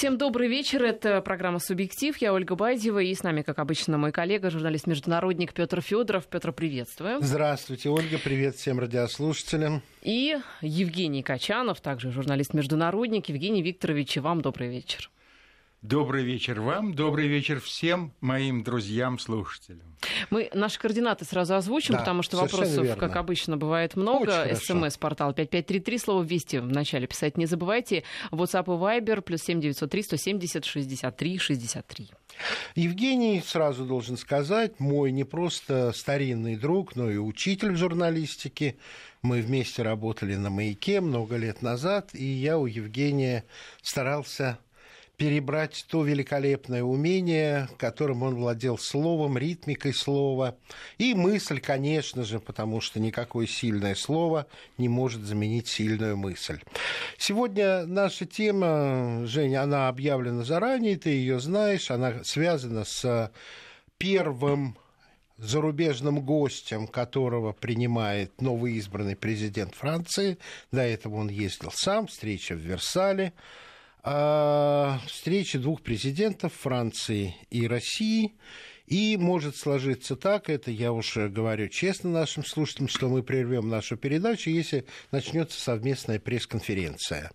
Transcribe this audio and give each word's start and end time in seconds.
Всем 0.00 0.16
добрый 0.16 0.48
вечер. 0.48 0.82
Это 0.82 1.20
программа 1.20 1.58
«Субъектив». 1.58 2.16
Я 2.22 2.32
Ольга 2.32 2.54
Байдева. 2.54 3.00
И 3.00 3.14
с 3.14 3.22
нами, 3.22 3.42
как 3.42 3.58
обычно, 3.58 3.98
мой 3.98 4.12
коллега, 4.12 4.48
журналист-международник 4.48 5.52
Петр 5.52 5.82
Федоров. 5.82 6.26
Петр, 6.26 6.52
приветствую. 6.52 7.18
Здравствуйте, 7.20 7.90
Ольга. 7.90 8.16
Привет 8.16 8.56
всем 8.56 8.80
радиослушателям. 8.80 9.82
И 10.00 10.38
Евгений 10.62 11.22
Качанов, 11.22 11.82
также 11.82 12.10
журналист-международник. 12.12 13.28
Евгений 13.28 13.60
Викторович, 13.60 14.16
и 14.16 14.20
вам 14.20 14.40
добрый 14.40 14.70
вечер. 14.70 15.10
Добрый 15.82 16.24
вечер 16.24 16.60
вам, 16.60 16.92
добрый 16.92 17.26
вечер 17.26 17.58
всем 17.58 18.12
моим 18.20 18.62
друзьям-слушателям. 18.62 19.96
Мы 20.28 20.50
наши 20.52 20.78
координаты 20.78 21.24
сразу 21.24 21.54
озвучим, 21.54 21.94
да, 21.94 22.00
потому 22.00 22.22
что 22.22 22.36
вопросов, 22.36 22.84
верно. 22.84 22.96
как 22.96 23.16
обычно, 23.16 23.56
бывает 23.56 23.96
много. 23.96 24.54
СМС-портал 24.54 25.32
5533, 25.32 25.98
слово 25.98 26.22
«Вести» 26.22 26.58
вначале 26.58 27.06
писать 27.06 27.38
не 27.38 27.46
забывайте. 27.46 28.04
WhatsApp 28.30 28.64
и 28.64 29.00
Viber, 29.00 29.22
плюс 29.22 29.40
7903 29.40 30.02
170 30.02 30.64
63 30.66 31.38
63. 31.38 32.10
Евгений, 32.74 33.42
сразу 33.42 33.86
должен 33.86 34.18
сказать, 34.18 34.78
мой 34.80 35.12
не 35.12 35.24
просто 35.24 35.92
старинный 35.92 36.56
друг, 36.56 36.94
но 36.94 37.10
и 37.10 37.16
учитель 37.16 37.72
в 37.72 37.76
журналистике. 37.76 38.76
Мы 39.22 39.40
вместе 39.40 39.82
работали 39.82 40.34
на 40.34 40.50
«Маяке» 40.50 41.00
много 41.00 41.36
лет 41.36 41.62
назад, 41.62 42.10
и 42.12 42.24
я 42.24 42.58
у 42.58 42.66
Евгения 42.66 43.44
старался 43.80 44.58
перебрать 45.20 45.84
то 45.90 46.02
великолепное 46.02 46.82
умение, 46.82 47.68
которым 47.76 48.22
он 48.22 48.36
владел 48.36 48.78
словом, 48.78 49.36
ритмикой 49.36 49.92
слова. 49.92 50.56
И 50.96 51.12
мысль, 51.12 51.60
конечно 51.60 52.24
же, 52.24 52.40
потому 52.40 52.80
что 52.80 53.00
никакое 53.00 53.46
сильное 53.46 53.94
слово 53.94 54.46
не 54.78 54.88
может 54.88 55.20
заменить 55.20 55.68
сильную 55.68 56.16
мысль. 56.16 56.62
Сегодня 57.18 57.84
наша 57.84 58.24
тема, 58.24 59.26
Женя, 59.26 59.64
она 59.64 59.88
объявлена 59.88 60.42
заранее, 60.42 60.96
ты 60.96 61.10
ее 61.10 61.38
знаешь, 61.38 61.90
она 61.90 62.24
связана 62.24 62.86
с 62.86 63.30
первым 63.98 64.78
зарубежным 65.36 66.20
гостем, 66.20 66.86
которого 66.86 67.52
принимает 67.52 68.40
новый 68.40 68.72
избранный 68.76 69.16
президент 69.16 69.74
Франции. 69.74 70.38
До 70.72 70.80
этого 70.80 71.16
он 71.16 71.28
ездил 71.28 71.70
сам, 71.74 72.06
встреча 72.06 72.54
в 72.54 72.60
Версале 72.60 73.34
о 74.02 74.98
встрече 75.06 75.58
двух 75.58 75.82
президентов 75.82 76.52
Франции 76.54 77.34
и 77.50 77.66
России. 77.66 78.32
И 78.86 79.16
может 79.16 79.56
сложиться 79.56 80.16
так, 80.16 80.50
это 80.50 80.72
я 80.72 80.92
уже 80.92 81.28
говорю 81.28 81.68
честно 81.68 82.10
нашим 82.10 82.44
слушателям, 82.44 82.88
что 82.88 83.08
мы 83.08 83.22
прервем 83.22 83.68
нашу 83.68 83.96
передачу, 83.96 84.50
если 84.50 84.84
начнется 85.12 85.60
совместная 85.60 86.18
пресс-конференция. 86.18 87.30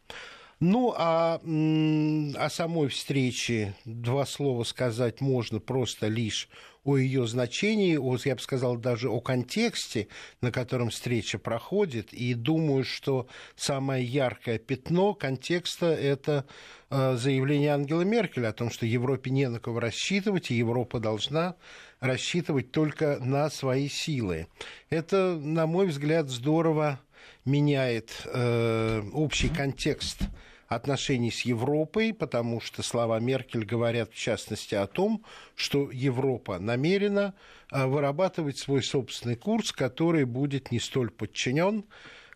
Ну, 0.61 0.93
а 0.95 1.41
о 1.43 2.49
самой 2.49 2.87
встрече 2.87 3.75
два 3.83 4.25
слова 4.25 4.63
сказать 4.63 5.19
можно 5.19 5.59
просто 5.59 6.07
лишь 6.07 6.49
о 6.85 6.97
ее 6.97 7.27
значении, 7.27 7.97
о, 7.97 8.15
я 8.23 8.35
бы 8.35 8.41
сказал, 8.41 8.77
даже 8.77 9.09
о 9.09 9.19
контексте, 9.19 10.07
на 10.39 10.51
котором 10.51 10.91
встреча 10.91 11.39
проходит. 11.39 12.13
И 12.13 12.35
думаю, 12.35 12.85
что 12.85 13.27
самое 13.55 14.05
яркое 14.05 14.59
пятно 14.59 15.13
контекста– 15.15 15.87
это 15.87 16.45
э, 16.91 17.17
заявление 17.17 17.73
Ангелы 17.73 18.05
Меркель 18.05 18.45
о 18.45 18.53
том, 18.53 18.69
что 18.69 18.85
Европе 18.85 19.31
не 19.31 19.49
на 19.49 19.59
кого 19.59 19.79
рассчитывать, 19.79 20.51
и 20.51 20.55
Европа 20.55 20.99
должна 20.99 21.55
рассчитывать 21.99 22.71
только 22.71 23.17
на 23.19 23.49
свои 23.49 23.89
силы. 23.89 24.47
Это, 24.91 25.37
на 25.41 25.65
мой 25.65 25.87
взгляд, 25.87 26.29
здорово 26.29 27.01
меняет 27.45 28.11
э, 28.25 29.01
общий 29.11 29.49
контекст 29.49 30.21
отношений 30.67 31.31
с 31.31 31.41
Европой, 31.41 32.13
потому 32.13 32.59
что 32.61 32.83
слова 32.83 33.19
Меркель 33.19 33.66
говорят 33.66 34.11
в 34.11 34.17
частности 34.17 34.75
о 34.75 34.88
том, 34.88 35.23
что 35.55 35.91
Европа 35.91 36.59
намерена 36.59 37.33
э, 37.72 37.85
вырабатывать 37.85 38.57
свой 38.57 38.83
собственный 38.83 39.35
курс, 39.35 39.72
который 39.72 40.25
будет 40.25 40.72
не 40.72 40.79
столь 40.79 41.12
подчинен, 41.12 41.85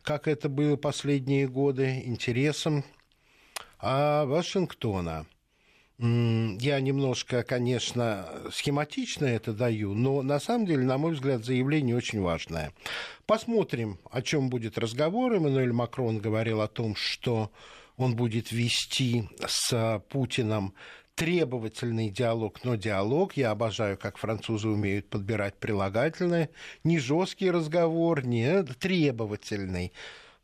как 0.03 0.28
это 0.28 0.50
было 0.50 0.76
последние 0.76 1.48
годы, 1.48 2.02
интересам 2.06 2.84
а 3.80 4.26
Вашингтона. 4.26 5.26
Я 5.98 6.80
немножко, 6.80 7.44
конечно, 7.44 8.26
схематично 8.53 9.26
это 9.26 9.52
даю, 9.52 9.94
но 9.94 10.22
на 10.22 10.40
самом 10.40 10.66
деле, 10.66 10.84
на 10.84 10.98
мой 10.98 11.14
взгляд, 11.14 11.44
заявление 11.44 11.96
очень 11.96 12.22
важное. 12.22 12.72
Посмотрим, 13.26 14.00
о 14.09 14.22
чем 14.22 14.50
будет 14.50 14.78
разговор. 14.78 15.34
Эммануэль 15.34 15.74
Макрон 15.74 16.20
говорил 16.20 16.62
о 16.62 16.70
том, 16.70 16.96
что 16.96 17.52
он 18.00 18.16
будет 18.16 18.52
вести 18.52 19.30
с 19.46 20.02
Путиным 20.10 20.74
требовательный 21.16 22.10
диалог, 22.10 22.64
но 22.64 22.76
диалог. 22.76 23.34
Я 23.36 23.52
обожаю, 23.52 23.98
как 23.98 24.18
французы 24.18 24.70
умеют 24.70 25.10
подбирать 25.10 25.56
прилагательные. 25.56 26.50
Не 26.86 26.98
жесткий 26.98 27.52
разговор, 27.52 28.26
не 28.26 28.64
требовательный. 28.64 29.92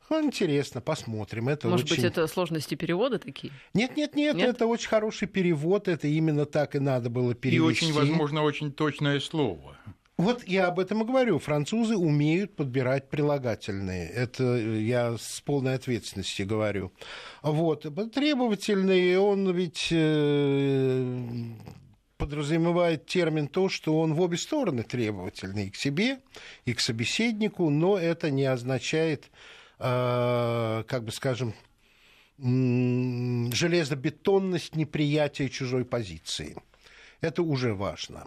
Ну, 0.10 0.24
интересно, 0.24 0.82
посмотрим. 0.82 1.48
Это 1.50 1.70
Может 1.70 1.86
очень... 1.86 2.04
быть, 2.04 2.12
это 2.12 2.28
сложности 2.28 2.76
перевода 2.76 3.20
такие? 3.20 3.54
Нет, 3.74 3.96
нет, 3.96 4.16
нет, 4.16 4.36
нет, 4.36 4.50
это 4.50 4.68
очень 4.68 4.90
хороший 4.90 5.28
перевод. 5.28 5.88
Это 5.88 6.08
именно 6.08 6.46
так 6.46 6.76
и 6.76 6.80
надо 6.80 7.10
было 7.10 7.34
перевести. 7.34 7.86
И 7.86 7.90
очень, 7.90 7.94
возможно, 7.94 8.44
очень 8.44 8.72
точное 8.72 9.20
слово. 9.20 9.78
Вот 10.18 10.48
я 10.48 10.68
об 10.68 10.80
этом 10.80 11.04
и 11.04 11.06
говорю. 11.06 11.40
Французы 11.40 11.98
умеют 11.98 12.56
подбирать 12.56 13.10
прилагательные. 13.10 14.10
Это 14.10 14.56
я 14.56 15.18
с 15.18 15.42
полной 15.42 15.76
ответственностью 15.76 16.48
говорю. 16.48 16.94
Вот. 17.42 17.86
Требовательный, 18.14 19.18
он 19.18 19.52
ведь 19.52 19.90
э, 19.92 21.22
подразумевает 22.18 23.08
термин 23.08 23.50
то, 23.50 23.68
что 23.68 24.00
он 24.00 24.14
в 24.14 24.22
обе 24.22 24.38
стороны 24.38 24.84
требовательный 24.84 25.68
и 25.68 25.70
к 25.70 25.76
себе, 25.76 26.20
и 26.64 26.74
к 26.74 26.80
собеседнику, 26.80 27.70
но 27.70 27.98
это 27.98 28.32
не 28.32 28.46
означает, 28.46 29.30
э, 29.80 30.84
как 30.88 31.04
бы 31.04 31.12
скажем, 31.12 31.54
железобетонность 32.38 34.76
неприятия 34.76 35.50
чужой 35.50 35.84
позиции. 35.84 36.56
Это 37.22 37.44
уже 37.44 37.74
важно. 37.74 38.26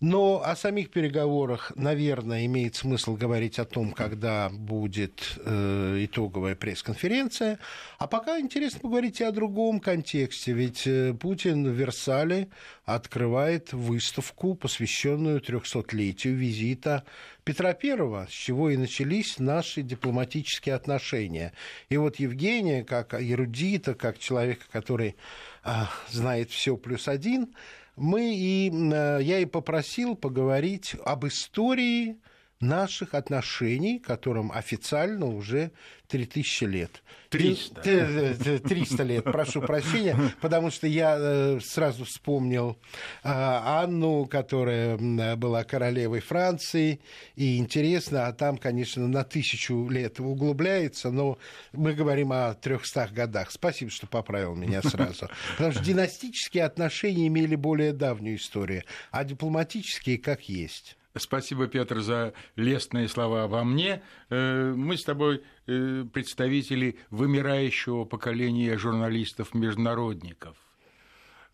Но 0.00 0.42
о 0.44 0.54
самих 0.54 0.90
переговорах, 0.90 1.72
наверное, 1.74 2.46
имеет 2.46 2.76
смысл 2.76 3.16
говорить 3.16 3.58
о 3.58 3.64
том, 3.64 3.90
когда 3.90 4.48
будет 4.48 5.40
э, 5.44 6.04
итоговая 6.04 6.54
пресс-конференция. 6.54 7.58
А 7.98 8.06
пока 8.06 8.38
интересно 8.38 8.78
поговорить 8.78 9.20
и 9.20 9.24
о 9.24 9.32
другом 9.32 9.80
контексте. 9.80 10.52
Ведь 10.52 10.86
э, 10.86 11.14
Путин 11.14 11.64
в 11.64 11.72
Версале 11.72 12.48
открывает 12.84 13.72
выставку, 13.72 14.54
посвященную 14.54 15.40
300-летию 15.40 16.36
визита 16.36 17.02
Петра 17.42 17.70
I, 17.70 18.26
с 18.28 18.30
чего 18.30 18.70
и 18.70 18.76
начались 18.76 19.40
наши 19.40 19.82
дипломатические 19.82 20.76
отношения. 20.76 21.52
И 21.88 21.96
вот 21.96 22.20
Евгения, 22.20 22.84
как 22.84 23.14
эрудита, 23.14 23.94
как 23.96 24.20
человека, 24.20 24.64
который 24.70 25.16
э, 25.64 25.70
знает 26.08 26.50
все 26.50 26.76
плюс 26.76 27.08
один, 27.08 27.52
мы 27.98 28.34
и, 28.34 28.70
э, 28.70 29.18
я 29.22 29.38
и 29.38 29.44
попросил 29.44 30.14
поговорить 30.14 30.96
об 31.04 31.26
истории 31.26 32.16
наших 32.60 33.14
отношений, 33.14 33.98
которым 33.98 34.50
официально 34.52 35.26
уже 35.26 35.70
3000 36.08 36.64
лет. 36.64 37.02
300. 37.28 38.58
300 38.60 39.02
лет, 39.02 39.24
прошу 39.24 39.60
прощения, 39.60 40.16
потому 40.40 40.70
что 40.70 40.86
я 40.86 41.16
э, 41.18 41.60
сразу 41.60 42.04
вспомнил 42.04 42.78
э, 43.22 43.28
Анну, 43.28 44.26
которая 44.26 44.96
была 45.36 45.64
королевой 45.64 46.20
Франции, 46.20 47.00
и 47.36 47.58
интересно, 47.58 48.26
а 48.26 48.32
там, 48.32 48.56
конечно, 48.56 49.06
на 49.06 49.24
тысячу 49.24 49.88
лет 49.88 50.18
углубляется, 50.20 51.10
но 51.10 51.38
мы 51.72 51.92
говорим 51.92 52.32
о 52.32 52.54
300 52.54 53.08
годах. 53.12 53.50
Спасибо, 53.50 53.90
что 53.90 54.06
поправил 54.06 54.54
меня 54.54 54.82
сразу. 54.82 55.28
Потому 55.52 55.72
что 55.72 55.84
династические 55.84 56.64
отношения 56.64 57.26
имели 57.28 57.54
более 57.54 57.92
давнюю 57.92 58.36
историю, 58.36 58.84
а 59.10 59.24
дипломатические 59.24 60.18
как 60.18 60.48
есть. 60.48 60.96
Спасибо, 61.18 61.66
Петр, 61.66 62.00
за 62.00 62.32
лестные 62.56 63.08
слова 63.08 63.44
обо 63.44 63.64
мне. 63.64 64.02
Э, 64.30 64.72
мы 64.76 64.96
с 64.96 65.04
тобой 65.04 65.42
э, 65.66 66.04
представители 66.12 66.98
вымирающего 67.10 68.04
поколения 68.04 68.76
журналистов-международников. 68.76 70.56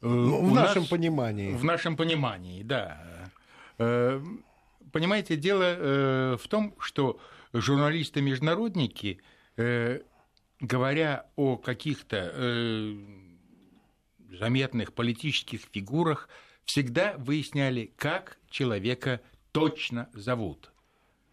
Э, 0.00 0.06
ну, 0.06 0.42
в 0.42 0.52
У 0.52 0.54
нашем 0.54 0.82
нас, 0.82 0.90
понимании. 0.90 1.52
В 1.54 1.64
нашем 1.64 1.96
понимании, 1.96 2.62
да. 2.62 3.30
Понимаете, 4.92 5.36
дело 5.36 6.36
в 6.36 6.46
том, 6.48 6.76
что 6.78 7.18
журналисты-международники, 7.52 9.20
говоря 10.60 11.26
о 11.34 11.56
каких-то 11.56 12.32
заметных 14.38 14.92
политических 14.92 15.62
фигурах, 15.72 16.28
всегда 16.64 17.14
выясняли, 17.18 17.92
как 17.96 18.38
человека 18.50 19.20
точно 19.54 20.10
зовут. 20.12 20.72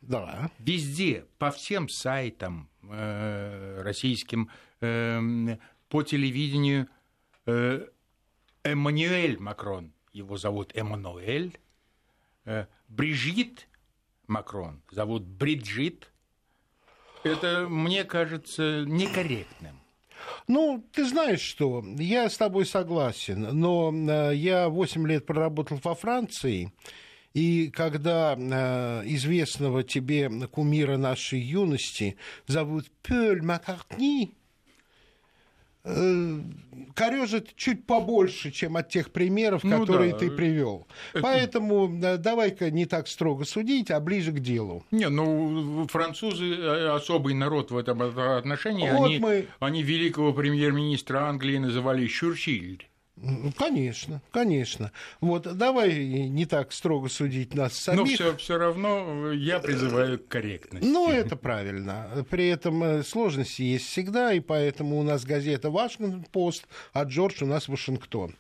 Да. 0.01 0.51
Везде, 0.59 1.25
по 1.39 1.49
всем 1.51 1.89
сайтам 1.89 2.69
э, 2.83 3.81
российским, 3.81 4.49
э, 4.79 5.57
по 5.89 6.03
телевидению, 6.03 6.87
э, 7.47 7.87
Эммануэль 8.63 9.39
Макрон, 9.39 9.91
его 10.13 10.37
зовут 10.37 10.71
Эммануэль, 10.75 11.57
э, 12.45 12.67
Брижит 12.87 13.67
Макрон 14.27 14.81
зовут 14.91 15.23
Бриджит, 15.23 16.11
это, 17.23 17.67
мне 17.67 18.03
кажется, 18.03 18.83
некорректным. 18.85 19.79
Ну, 20.47 20.83
ты 20.93 21.05
знаешь 21.05 21.41
что, 21.41 21.83
я 21.97 22.29
с 22.29 22.37
тобой 22.37 22.67
согласен, 22.67 23.59
но 23.59 23.91
э, 23.91 24.35
я 24.35 24.69
8 24.69 25.07
лет 25.07 25.25
проработал 25.25 25.79
во 25.83 25.95
Франции, 25.95 26.71
и 27.33 27.69
когда 27.69 28.35
э, 28.37 29.03
известного 29.05 29.83
тебе 29.83 30.29
кумира 30.47 30.97
нашей 30.97 31.39
юности 31.39 32.17
зовут 32.47 32.91
Пёль 33.01 33.41
Маккартни, 33.41 34.33
Э, 35.83 36.39
корежит 36.93 37.55
чуть 37.55 37.87
побольше, 37.87 38.51
чем 38.51 38.77
от 38.77 38.89
тех 38.89 39.11
примеров, 39.11 39.63
ну, 39.63 39.79
которые 39.79 40.11
да. 40.11 40.19
ты 40.19 40.29
привел. 40.29 40.87
Это... 41.11 41.23
Поэтому 41.23 41.89
давай-ка 42.19 42.69
не 42.69 42.85
так 42.85 43.07
строго 43.07 43.45
судить, 43.45 43.89
а 43.89 43.99
ближе 43.99 44.31
к 44.31 44.39
делу. 44.39 44.85
Не, 44.91 45.09
ну 45.09 45.87
французы 45.87 46.53
э, 46.53 46.89
особый 46.89 47.33
народ 47.33 47.71
в 47.71 47.77
этом 47.77 48.01
отношении. 48.03 48.91
Вот 48.91 49.07
они, 49.07 49.19
мы... 49.19 49.47
они 49.59 49.81
великого 49.81 50.33
премьер-министра 50.33 51.27
Англии 51.27 51.57
называли 51.57 52.03
Чурчиль. 53.15 53.53
Конечно, 53.57 54.21
конечно. 54.31 54.91
Вот 55.19 55.43
давай 55.57 56.05
не 56.29 56.45
так 56.45 56.71
строго 56.71 57.09
судить 57.09 57.53
нас 57.53 57.73
самих. 57.73 58.19
Но 58.19 58.37
все 58.37 58.57
равно 58.57 59.31
я 59.31 59.59
призываю 59.59 60.19
к 60.19 60.27
корректности. 60.27 60.87
Ну, 60.87 61.11
это 61.11 61.35
правильно. 61.35 62.25
При 62.29 62.47
этом 62.47 62.83
э, 62.83 63.03
сложности 63.03 63.61
есть 63.61 63.85
всегда, 63.85 64.33
и 64.33 64.39
поэтому 64.39 64.99
у 64.99 65.03
нас 65.03 65.25
газета 65.25 65.69
«Вашингтон-Пост», 65.69 66.67
а 66.93 67.03
Джордж 67.03 67.43
у 67.43 67.47
нас 67.47 67.67
«Вашингтон». 67.67 68.35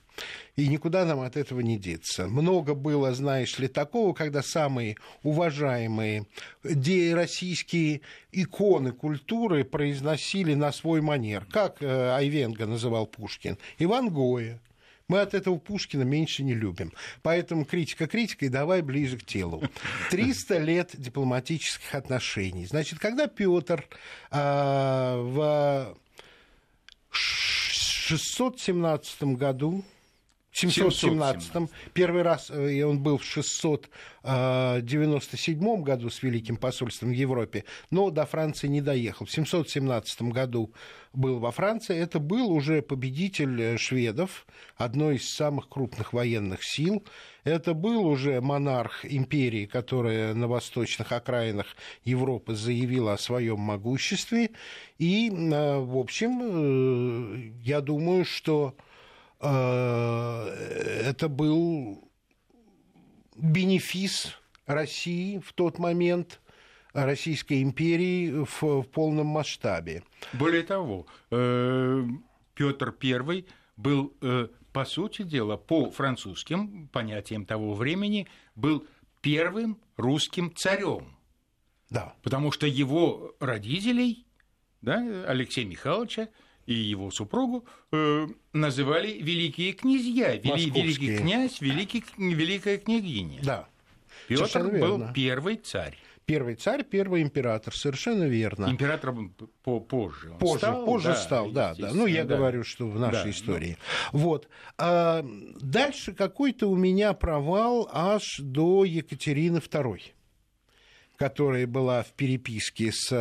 И 0.55 0.67
никуда 0.67 1.05
нам 1.05 1.21
от 1.21 1.37
этого 1.37 1.61
не 1.61 1.77
деться. 1.77 2.27
Много 2.27 2.75
было, 2.75 3.13
знаешь 3.13 3.57
ли, 3.57 3.67
такого, 3.67 4.13
когда 4.13 4.43
самые 4.43 4.97
уважаемые 5.23 6.25
российские 6.61 8.01
иконы 8.31 8.91
культуры 8.91 9.63
произносили 9.63 10.53
на 10.53 10.71
свой 10.71 11.01
манер. 11.01 11.45
Как 11.45 11.81
э, 11.81 12.15
Айвенга 12.15 12.65
называл 12.65 13.07
Пушкин? 13.07 13.57
Иван 13.79 14.09
Гоя. 14.09 14.59
Мы 15.07 15.19
от 15.19 15.33
этого 15.33 15.57
Пушкина 15.57 16.03
меньше 16.03 16.41
не 16.41 16.53
любим. 16.53 16.93
Поэтому 17.21 17.65
критика 17.65 18.07
критикой, 18.07 18.47
давай 18.47 18.81
ближе 18.81 19.17
к 19.17 19.25
телу. 19.25 19.61
300 20.09 20.57
лет 20.59 20.91
дипломатических 20.93 21.95
отношений. 21.95 22.65
Значит, 22.65 22.99
когда 22.99 23.27
Петр 23.27 23.85
а, 24.29 25.17
в 25.17 25.97
617 27.09 29.23
году 29.35 29.83
717-м. 30.53 31.69
Первый 31.93 32.23
раз 32.23 32.49
э, 32.49 32.83
он 32.83 33.01
был 33.01 33.17
в 33.17 33.23
697 33.23 35.83
году 35.83 36.09
с 36.09 36.23
Великим 36.23 36.57
посольством 36.57 37.09
в 37.09 37.13
Европе, 37.13 37.63
но 37.89 38.09
до 38.09 38.25
Франции 38.25 38.67
не 38.67 38.81
доехал. 38.81 39.25
В 39.25 39.31
717 39.31 40.23
году 40.23 40.73
был 41.13 41.39
во 41.39 41.51
Франции. 41.51 41.97
Это 41.97 42.19
был 42.19 42.51
уже 42.51 42.81
победитель 42.81 43.61
э, 43.61 43.77
шведов, 43.77 44.45
одной 44.75 45.15
из 45.15 45.29
самых 45.29 45.69
крупных 45.69 46.13
военных 46.13 46.63
сил. 46.63 47.05
Это 47.43 47.73
был 47.73 48.05
уже 48.05 48.39
монарх 48.41 49.05
империи, 49.05 49.65
которая 49.65 50.33
на 50.33 50.47
восточных 50.47 51.11
окраинах 51.11 51.67
Европы 52.03 52.55
заявила 52.55 53.13
о 53.13 53.17
своем 53.17 53.59
могуществе. 53.59 54.51
И, 54.99 55.29
э, 55.29 55.79
в 55.79 55.97
общем, 55.97 57.53
я 57.61 57.81
думаю, 57.81 58.25
что 58.25 58.75
это 59.41 61.27
был 61.27 62.11
бенефис 63.35 64.37
России 64.65 65.39
в 65.39 65.53
тот 65.53 65.79
момент, 65.79 66.41
Российской 66.93 67.61
империи 67.63 68.43
в, 68.43 68.61
в 68.61 68.83
полном 68.83 69.27
масштабе. 69.27 70.03
Более 70.33 70.63
того, 70.63 71.07
э, 71.29 72.03
Петр 72.53 72.93
I 73.01 73.45
был, 73.77 74.13
э, 74.21 74.49
по 74.73 74.85
сути 74.85 75.23
дела, 75.23 75.57
по 75.57 75.89
французским 75.89 76.89
понятиям 76.89 77.45
того 77.45 77.73
времени, 77.73 78.27
был 78.55 78.85
первым 79.21 79.79
русским 79.95 80.53
царем. 80.53 81.17
Да. 81.89 82.13
Потому 82.23 82.51
что 82.51 82.67
его 82.67 83.35
родителей, 83.39 84.25
да, 84.81 85.25
Алексея 85.27 85.65
Михайловича, 85.65 86.29
и 86.65 86.73
его 86.73 87.11
супругу 87.11 87.65
э, 87.91 88.27
называли 88.53 89.13
великие 89.21 89.73
князья, 89.73 90.35
вели, 90.35 90.69
великий 90.69 91.17
князь, 91.17 91.61
великий, 91.61 92.03
великая 92.17 92.77
княгиня. 92.77 93.39
Да. 93.43 93.67
Петр 94.27 94.69
был 94.69 95.07
первый 95.13 95.57
царь. 95.57 95.97
Первый 96.25 96.55
царь, 96.55 96.83
первый 96.83 97.23
император, 97.23 97.75
совершенно 97.75 98.23
верно. 98.23 98.67
Император 98.67 99.13
по 99.63 99.79
позже. 99.79 100.33
позже, 100.39 100.59
стал, 100.59 100.85
позже 100.85 101.07
да, 101.09 101.15
стал, 101.15 101.51
да, 101.51 101.75
да. 101.77 101.91
Ну, 101.93 102.05
я 102.05 102.23
да. 102.23 102.37
говорю, 102.37 102.63
что 102.63 102.87
в 102.87 102.97
нашей 102.97 103.25
да, 103.25 103.29
истории. 103.31 103.77
Ну... 104.13 104.19
Вот. 104.19 104.47
А 104.77 105.25
дальше 105.59 106.13
какой-то 106.13 106.67
у 106.69 106.75
меня 106.75 107.13
провал 107.13 107.89
аж 107.91 108.37
до 108.39 108.85
Екатерины 108.85 109.57
II, 109.57 109.99
которая 111.17 111.67
была 111.67 112.03
в 112.03 112.13
переписке 112.13 112.91
с 112.93 113.11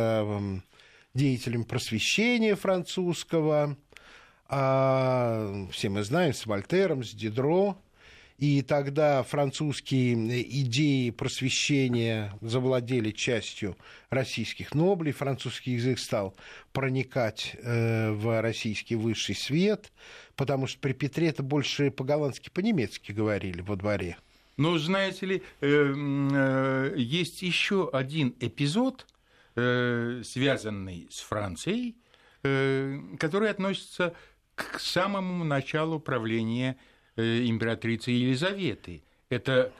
деятелем 1.13 1.63
просвещения 1.63 2.55
французского, 2.55 3.77
а, 4.47 5.67
все 5.71 5.89
мы 5.89 6.03
знаем, 6.03 6.33
с 6.33 6.45
Вольтером, 6.45 7.03
с 7.03 7.11
Дидро. 7.13 7.77
И 8.37 8.63
тогда 8.63 9.21
французские 9.21 10.15
идеи 10.63 11.11
просвещения 11.11 12.33
завладели 12.41 13.11
частью 13.11 13.77
российских 14.09 14.73
ноблей, 14.73 15.13
французский 15.13 15.73
язык 15.73 15.99
стал 15.99 16.35
проникать 16.73 17.55
э, 17.61 18.09
в 18.09 18.41
российский 18.41 18.95
высший 18.95 19.35
свет, 19.35 19.91
потому 20.35 20.65
что 20.65 20.79
при 20.79 20.93
Петре 20.93 21.27
это 21.27 21.43
больше 21.43 21.91
по-голландски, 21.91 22.49
по-немецки 22.49 23.11
говорили 23.11 23.61
во 23.61 23.75
дворе. 23.75 24.17
Ну, 24.57 24.75
знаете 24.79 25.25
ли, 25.27 25.43
э, 25.61 25.93
э, 25.93 26.95
есть 26.97 27.43
еще 27.43 27.91
один 27.93 28.35
эпизод, 28.39 29.05
Э, 29.53 30.21
связанный 30.23 31.09
с 31.11 31.19
Францией, 31.19 31.97
э, 32.41 32.97
который 33.19 33.49
относится 33.49 34.15
к 34.55 34.79
самому 34.79 35.43
началу 35.43 35.99
правления 35.99 36.77
э, 37.17 37.43
императрицы 37.43 38.11
Елизаветы. 38.11 39.03
Это 39.27 39.73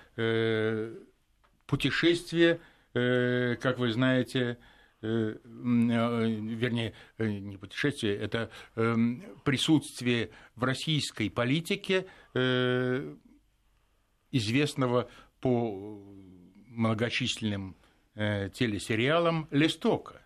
путешествие, 1.67 2.59
как 2.93 3.79
вы 3.79 3.91
знаете, 3.91 4.57
вернее, 5.01 6.93
не 7.17 7.57
путешествие, 7.57 8.15
это 8.15 8.49
присутствие 9.43 10.29
в 10.55 10.63
российской 10.63 11.29
политике 11.29 12.05
известного 14.31 15.09
по 15.41 16.01
многочисленным 16.67 17.75
э, 18.15 18.49
телесериалом 18.53 19.47
«Листока». 19.51 20.21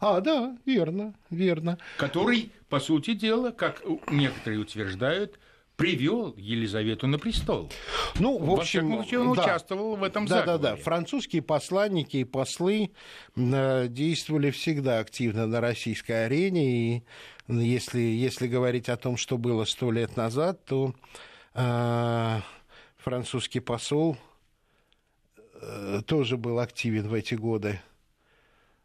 А, 0.00 0.20
да, 0.20 0.56
верно, 0.66 1.14
верно. 1.30 1.78
Который, 1.96 2.52
по 2.68 2.80
сути 2.80 3.14
дела, 3.14 3.50
как 3.50 3.82
некоторые 4.10 4.60
утверждают, 4.60 5.38
привел 5.76 6.34
Елизавету 6.36 7.06
на 7.06 7.18
престол. 7.18 7.70
Ну, 8.18 8.38
в 8.38 8.50
общем, 8.50 8.90
Во 8.90 9.20
он 9.20 9.34
да, 9.34 9.42
участвовал 9.42 9.96
в 9.96 10.02
этом 10.02 10.26
да, 10.26 10.40
заговоре. 10.40 10.62
Да, 10.62 10.76
да, 10.76 10.82
Французские 10.82 11.42
посланники 11.42 12.18
и 12.18 12.24
послы 12.24 12.90
э, 13.36 13.86
действовали 13.88 14.50
всегда 14.50 15.00
активно 15.00 15.46
на 15.46 15.60
российской 15.60 16.26
арене. 16.26 16.96
И 16.96 17.02
если, 17.48 18.00
если 18.00 18.48
говорить 18.48 18.88
о 18.88 18.96
том, 18.96 19.16
что 19.16 19.36
было 19.38 19.64
сто 19.64 19.90
лет 19.90 20.16
назад, 20.16 20.64
то 20.64 20.94
э, 21.54 22.40
французский 22.96 23.60
посол 23.60 24.16
тоже 26.06 26.36
был 26.36 26.58
активен 26.58 27.08
в 27.08 27.14
эти 27.14 27.34
годы, 27.34 27.80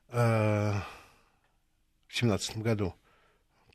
э, 0.09 0.73
в 2.07 2.15
семнадцатом 2.15 2.61
году. 2.61 2.93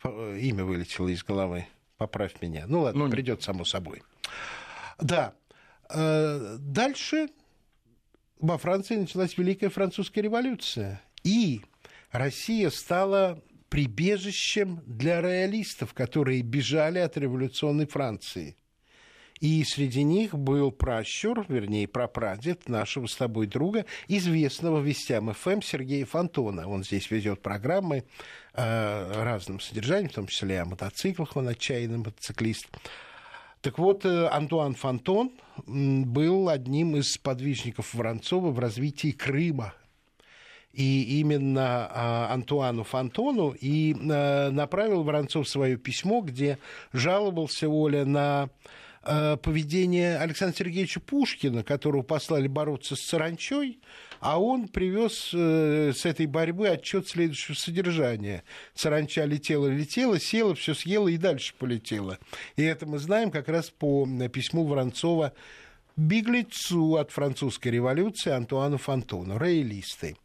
Имя 0.04 0.64
вылетело 0.64 1.08
из 1.08 1.24
головы. 1.24 1.66
Поправь 1.96 2.40
меня. 2.42 2.66
Ну 2.68 2.80
ладно, 2.80 3.04
ну, 3.06 3.10
придет 3.10 3.42
само 3.42 3.64
собой. 3.64 4.02
Да. 5.00 5.34
Э, 5.88 6.56
дальше 6.58 7.28
во 8.38 8.58
Франции 8.58 8.96
началась 8.96 9.36
Великая 9.38 9.70
Французская 9.70 10.20
революция. 10.20 11.02
И 11.24 11.62
Россия 12.10 12.70
стала 12.70 13.42
прибежищем 13.68 14.82
для 14.86 15.20
роялистов, 15.20 15.94
которые 15.94 16.42
бежали 16.42 16.98
от 16.98 17.16
революционной 17.16 17.86
Франции– 17.86 18.56
и 19.40 19.64
среди 19.64 20.02
них 20.02 20.34
был 20.34 20.72
пращур, 20.72 21.44
вернее, 21.48 21.86
прапрадед 21.86 22.68
нашего 22.68 23.06
с 23.06 23.16
тобой 23.16 23.46
друга, 23.46 23.84
известного 24.08 24.80
вестям 24.80 25.32
ФМ 25.32 25.60
Сергея 25.60 26.06
Фонтона. 26.06 26.68
Он 26.68 26.84
здесь 26.84 27.10
ведет 27.10 27.42
программы 27.42 28.04
э, 28.54 29.22
разным 29.22 29.60
содержанием, 29.60 30.10
в 30.10 30.14
том 30.14 30.26
числе 30.26 30.60
о 30.60 30.64
мотоциклах, 30.64 31.36
он 31.36 31.48
отчаянный 31.48 31.98
мотоциклист. 31.98 32.66
Так 33.60 33.78
вот, 33.78 34.06
э, 34.06 34.28
Антуан 34.28 34.74
Фонтон 34.74 35.32
был 35.66 36.48
одним 36.48 36.96
из 36.96 37.18
подвижников 37.18 37.94
Воронцова 37.94 38.50
в 38.50 38.58
развитии 38.58 39.10
Крыма. 39.12 39.74
И 40.72 41.20
именно 41.20 41.88
а, 41.90 42.34
Антуану 42.34 42.84
Фонтону 42.84 43.56
и 43.58 43.96
а, 44.10 44.50
направил 44.50 45.04
Воронцов 45.04 45.48
свое 45.48 45.78
письмо, 45.78 46.20
где 46.20 46.58
жаловался 46.92 47.66
Оля 47.66 48.04
на 48.04 48.50
поведение 49.42 50.18
Александра 50.18 50.56
Сергеевича 50.56 51.00
Пушкина, 51.00 51.62
которого 51.62 52.02
послали 52.02 52.48
бороться 52.48 52.96
с 52.96 53.00
саранчой, 53.00 53.78
а 54.20 54.40
он 54.40 54.68
привез 54.68 55.30
э, 55.32 55.92
с 55.94 56.04
этой 56.04 56.26
борьбы 56.26 56.68
отчет 56.68 57.08
следующего 57.08 57.54
содержания. 57.54 58.44
Саранча 58.74 59.24
летела, 59.24 59.68
летела, 59.68 60.18
села, 60.18 60.54
все 60.54 60.74
съела 60.74 61.08
и 61.08 61.16
дальше 61.16 61.54
полетела. 61.58 62.18
И 62.56 62.62
это 62.62 62.86
мы 62.86 62.98
знаем 62.98 63.30
как 63.30 63.48
раз 63.48 63.70
по 63.70 64.08
письму 64.32 64.64
Воронцова 64.64 65.32
беглецу 65.96 66.96
от 66.96 67.10
французской 67.10 67.68
революции 67.68 68.30
Антуану 68.30 68.78
Фонтону, 68.78 69.38
роялисты. 69.38 70.16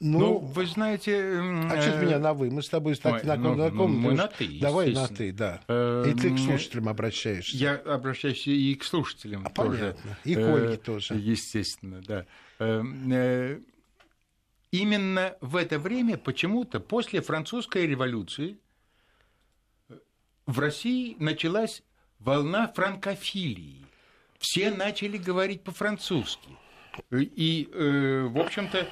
Ну, 0.00 0.18
ну, 0.18 0.38
вы 0.38 0.66
знаете... 0.66 1.40
А 1.70 1.82
что 1.82 1.96
меня 2.00 2.20
на 2.20 2.32
«вы»? 2.32 2.50
Мы 2.50 2.62
с 2.62 2.68
тобой, 2.68 2.96
на 3.02 3.36
ну, 3.36 3.54
ну, 3.70 3.88
Мы 3.88 4.14
на 4.14 4.28
«ты», 4.28 4.58
Давай 4.60 4.92
на 4.92 5.08
«ты», 5.08 5.32
да. 5.32 5.60
Э, 5.66 6.04
и 6.08 6.14
ты 6.14 6.34
к 6.34 6.38
слушателям 6.38 6.88
обращаешься. 6.88 7.56
Я 7.56 7.74
обращаюсь 7.74 8.46
и 8.46 8.74
к 8.76 8.84
слушателям 8.84 9.44
а, 9.44 9.50
тоже. 9.50 9.96
Понятно. 10.04 10.18
И 10.24 10.34
к 10.36 10.38
Ольге 10.38 10.74
э, 10.74 10.76
тоже. 10.76 11.14
Естественно, 11.14 12.00
да. 12.06 12.26
Эм, 12.60 13.10
э, 13.12 13.60
именно 14.70 15.36
в 15.40 15.56
это 15.56 15.80
время 15.80 16.16
почему-то 16.16 16.78
после 16.78 17.20
французской 17.20 17.84
революции 17.86 18.58
в 20.46 20.60
России 20.60 21.16
началась 21.18 21.82
волна 22.20 22.68
франкофилии. 22.68 23.84
Все 24.38 24.70
начали 24.70 25.16
говорить 25.16 25.62
по-французски. 25.62 26.50
И, 27.10 27.68
э, 27.72 28.28
в 28.30 28.38
общем-то, 28.38 28.78
эм, 28.78 28.86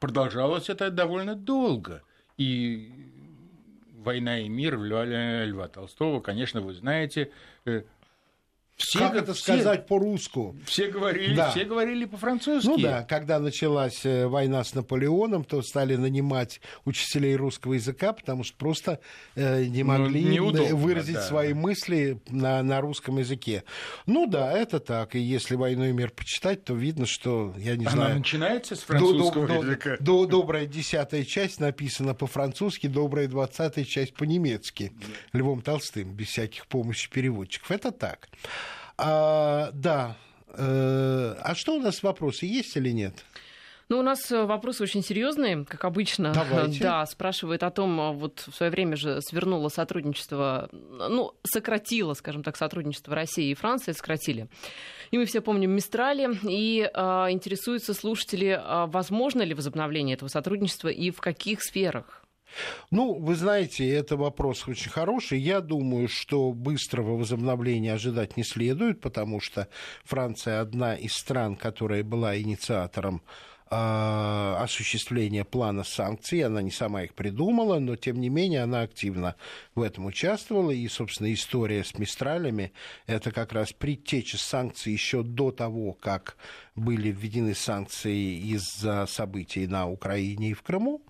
продолжалось 0.00 0.68
это 0.68 0.90
довольно 0.90 1.34
долго. 1.34 2.02
И 2.36 2.92
«Война 3.92 4.40
и 4.40 4.48
мир» 4.48 4.78
Льва 4.78 5.68
Толстого, 5.68 6.20
конечно, 6.20 6.60
вы 6.60 6.72
знаете, 6.72 7.30
э, 7.64 7.82
все, 8.78 9.00
как 9.00 9.14
это 9.16 9.34
все, 9.34 9.54
сказать 9.54 9.86
по-русски? 9.86 10.54
Все 10.64 10.88
говорили, 10.88 11.34
да. 11.34 11.50
все 11.50 11.64
говорили 11.64 12.04
по-французски. 12.04 12.66
Ну 12.66 12.78
да, 12.78 13.02
когда 13.02 13.40
началась 13.40 14.06
э, 14.06 14.26
война 14.26 14.62
с 14.62 14.74
Наполеоном, 14.74 15.44
то 15.44 15.60
стали 15.62 15.96
нанимать 15.96 16.60
учителей 16.84 17.34
русского 17.36 17.74
языка, 17.74 18.12
потому 18.12 18.44
что 18.44 18.56
просто 18.56 19.00
э, 19.34 19.64
не 19.64 19.82
ну, 19.82 19.88
могли 19.88 20.38
ну, 20.38 20.76
выразить 20.76 21.16
да. 21.16 21.22
свои 21.22 21.54
мысли 21.54 22.20
на, 22.28 22.62
на 22.62 22.80
русском 22.80 23.18
языке. 23.18 23.64
Ну 24.06 24.26
да, 24.26 24.52
это 24.52 24.78
так. 24.78 25.16
И 25.16 25.18
если 25.18 25.56
«Войну 25.56 25.84
и 25.84 25.92
мир» 25.92 26.10
почитать, 26.10 26.64
то 26.64 26.74
видно, 26.74 27.04
что, 27.06 27.54
я 27.58 27.76
не 27.76 27.84
Она 27.84 27.90
знаю... 27.90 28.18
начинается 28.18 28.76
с 28.76 28.80
французского 28.80 29.48
до, 29.48 29.54
языка. 29.54 29.96
До, 29.98 30.24
до, 30.24 30.38
добрая 30.38 30.66
десятая 30.66 31.24
часть 31.24 31.58
написана 31.58 32.14
по-французски, 32.14 32.86
добрая 32.86 33.26
двадцатая 33.26 33.84
часть 33.84 34.14
по-немецки. 34.14 34.92
Львом 35.32 35.62
Толстым, 35.62 36.12
без 36.14 36.28
всяких 36.28 36.66
помощи 36.68 37.10
переводчиков. 37.10 37.72
Это 37.72 37.90
так. 37.90 38.28
А, 38.98 39.70
да. 39.72 40.16
Э, 40.54 41.34
а 41.40 41.54
что 41.54 41.76
у 41.76 41.80
нас 41.80 42.02
вопросы 42.02 42.46
есть 42.46 42.76
или 42.76 42.90
нет? 42.90 43.24
Ну, 43.88 44.00
у 44.00 44.02
нас 44.02 44.30
э, 44.30 44.44
вопросы 44.44 44.82
очень 44.82 45.02
серьезные, 45.02 45.64
как 45.64 45.84
обычно. 45.84 46.32
Давайте. 46.32 46.78
Да, 46.82 47.06
спрашивает 47.06 47.62
о 47.62 47.70
том, 47.70 47.98
а 48.00 48.12
вот 48.12 48.44
в 48.46 48.54
свое 48.54 48.70
время 48.70 48.96
же 48.96 49.22
свернуло 49.22 49.70
сотрудничество, 49.70 50.68
ну, 50.72 51.32
сократило, 51.42 52.12
скажем 52.12 52.42
так, 52.42 52.56
сотрудничество 52.56 53.14
России 53.14 53.50
и 53.50 53.54
Франции, 53.54 53.92
сократили. 53.92 54.48
И 55.10 55.16
мы 55.16 55.24
все 55.24 55.40
помним 55.40 55.70
Мистрали, 55.70 56.28
и 56.46 56.90
э, 56.92 57.00
интересуются 57.30 57.94
слушатели, 57.94 58.60
э, 58.62 58.86
возможно 58.88 59.40
ли 59.40 59.54
возобновление 59.54 60.16
этого 60.16 60.28
сотрудничества 60.28 60.88
и 60.88 61.10
в 61.10 61.20
каких 61.20 61.62
сферах? 61.62 62.17
Ну, 62.90 63.14
вы 63.14 63.34
знаете, 63.34 63.88
это 63.88 64.16
вопрос 64.16 64.66
очень 64.66 64.90
хороший. 64.90 65.38
Я 65.38 65.60
думаю, 65.60 66.08
что 66.08 66.52
быстрого 66.52 67.16
возобновления 67.16 67.92
ожидать 67.92 68.36
не 68.36 68.44
следует, 68.44 69.00
потому 69.00 69.40
что 69.40 69.68
Франция 70.04 70.60
одна 70.60 70.94
из 70.94 71.12
стран, 71.12 71.56
которая 71.56 72.02
была 72.02 72.38
инициатором 72.38 73.22
а, 73.70 74.58
осуществления 74.62 75.44
плана 75.44 75.84
санкций. 75.84 76.42
Она 76.42 76.62
не 76.62 76.70
сама 76.70 77.02
их 77.02 77.14
придумала, 77.14 77.78
но 77.78 77.96
тем 77.96 78.18
не 78.18 78.30
менее 78.30 78.62
она 78.62 78.80
активно 78.80 79.36
в 79.74 79.82
этом 79.82 80.06
участвовала. 80.06 80.70
И, 80.70 80.88
собственно, 80.88 81.32
история 81.32 81.84
с 81.84 81.98
Мистралями– 81.98 82.72
это 83.06 83.30
как 83.30 83.52
раз 83.52 83.74
предтеча 83.74 84.38
санкций 84.38 84.92
еще 84.92 85.22
до 85.22 85.50
того, 85.50 85.92
как 85.92 86.38
были 86.74 87.10
введены 87.10 87.54
санкции 87.54 88.38
из-за 88.54 89.06
событий 89.06 89.66
на 89.66 89.86
Украине 89.86 90.50
и 90.50 90.54
в 90.54 90.62
Крыму 90.62 91.02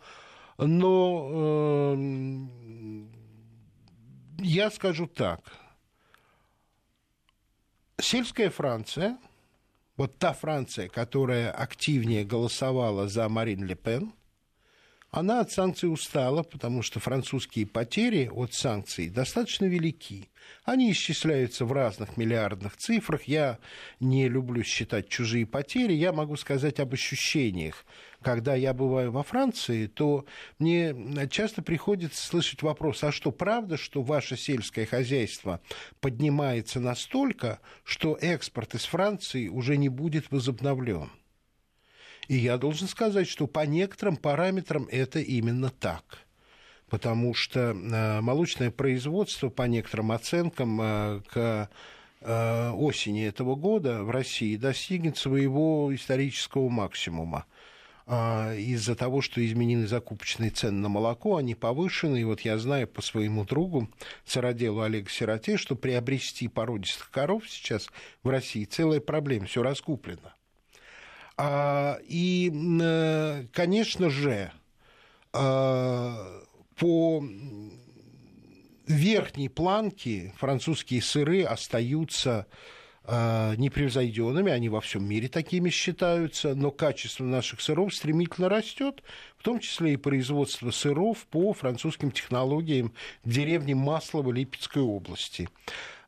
но 0.58 1.94
э, 1.96 1.96
я 4.38 4.70
скажу 4.70 5.06
так. 5.06 5.40
Сельская 8.00 8.50
Франция, 8.50 9.18
вот 9.96 10.18
та 10.18 10.32
Франция, 10.32 10.88
которая 10.88 11.50
активнее 11.50 12.24
голосовала 12.24 13.08
за 13.08 13.28
Марин 13.28 13.64
Ле 13.64 13.74
Пен, 13.74 14.12
она 15.10 15.40
от 15.40 15.50
санкций 15.50 15.90
устала, 15.90 16.42
потому 16.42 16.82
что 16.82 17.00
французские 17.00 17.66
потери 17.66 18.30
от 18.30 18.52
санкций 18.52 19.08
достаточно 19.08 19.64
велики. 19.64 20.28
Они 20.64 20.92
исчисляются 20.92 21.64
в 21.64 21.72
разных 21.72 22.16
миллиардных 22.18 22.76
цифрах. 22.76 23.24
Я 23.24 23.58
не 24.00 24.28
люблю 24.28 24.62
считать 24.62 25.08
чужие 25.08 25.46
потери. 25.46 25.94
Я 25.94 26.12
могу 26.12 26.36
сказать 26.36 26.78
об 26.78 26.92
ощущениях. 26.92 27.86
Когда 28.20 28.54
я 28.54 28.74
бываю 28.74 29.10
во 29.10 29.22
Франции, 29.22 29.86
то 29.86 30.26
мне 30.58 30.94
часто 31.30 31.62
приходится 31.62 32.26
слышать 32.26 32.62
вопрос, 32.62 33.02
а 33.04 33.12
что, 33.12 33.30
правда, 33.30 33.76
что 33.76 34.02
ваше 34.02 34.36
сельское 34.36 34.84
хозяйство 34.86 35.60
поднимается 36.00 36.80
настолько, 36.80 37.60
что 37.84 38.18
экспорт 38.20 38.74
из 38.74 38.84
Франции 38.84 39.48
уже 39.48 39.76
не 39.76 39.88
будет 39.88 40.30
возобновлен? 40.30 41.10
И 42.28 42.36
я 42.36 42.58
должен 42.58 42.88
сказать, 42.88 43.26
что 43.26 43.46
по 43.46 43.66
некоторым 43.66 44.16
параметрам 44.16 44.86
это 44.90 45.18
именно 45.18 45.70
так 45.70 46.28
потому 46.88 47.34
что 47.34 47.70
э, 47.70 48.20
молочное 48.20 48.70
производство, 48.70 49.48
по 49.48 49.62
некоторым 49.62 50.12
оценкам, 50.12 50.80
э, 50.80 51.20
к 51.28 51.70
э, 52.20 52.70
осени 52.70 53.26
этого 53.26 53.54
года 53.54 54.02
в 54.02 54.10
России 54.10 54.56
достигнет 54.56 55.16
своего 55.16 55.94
исторического 55.94 56.68
максимума 56.68 57.46
из-за 58.10 58.94
того, 58.94 59.20
что 59.20 59.44
изменены 59.44 59.86
закупочные 59.86 60.48
цены 60.48 60.78
на 60.78 60.88
молоко, 60.88 61.36
они 61.36 61.54
повышены. 61.54 62.22
И 62.22 62.24
вот 62.24 62.40
я 62.40 62.56
знаю 62.56 62.88
по 62.88 63.02
своему 63.02 63.44
другу, 63.44 63.90
сыроделу 64.24 64.80
Олегу 64.80 65.10
Сироте, 65.10 65.58
что 65.58 65.76
приобрести 65.76 66.48
породистых 66.48 67.10
коров 67.10 67.42
сейчас 67.46 67.90
в 68.22 68.30
России 68.30 68.64
целая 68.64 69.00
проблема, 69.00 69.44
все 69.44 69.62
раскуплено. 69.62 70.32
И, 71.40 73.46
конечно 73.52 74.10
же, 74.10 74.52
по 76.78 77.22
верхней 78.88 79.48
планке 79.48 80.32
французские 80.36 81.02
сыры 81.02 81.44
остаются 81.44 82.46
э, 83.04 83.54
непревзойденными, 83.56 84.50
они 84.50 84.68
во 84.68 84.80
всем 84.80 85.06
мире 85.06 85.28
такими 85.28 85.70
считаются, 85.70 86.54
но 86.54 86.70
качество 86.70 87.24
наших 87.24 87.60
сыров 87.60 87.94
стремительно 87.94 88.48
растет, 88.48 89.02
в 89.36 89.42
том 89.42 89.60
числе 89.60 89.94
и 89.94 89.96
производство 89.96 90.70
сыров 90.70 91.26
по 91.26 91.52
французским 91.52 92.10
технологиям 92.10 92.92
в 93.24 93.30
деревне 93.30 93.74
Маслово 93.74 94.32
Липецкой 94.32 94.82
области. 94.82 95.48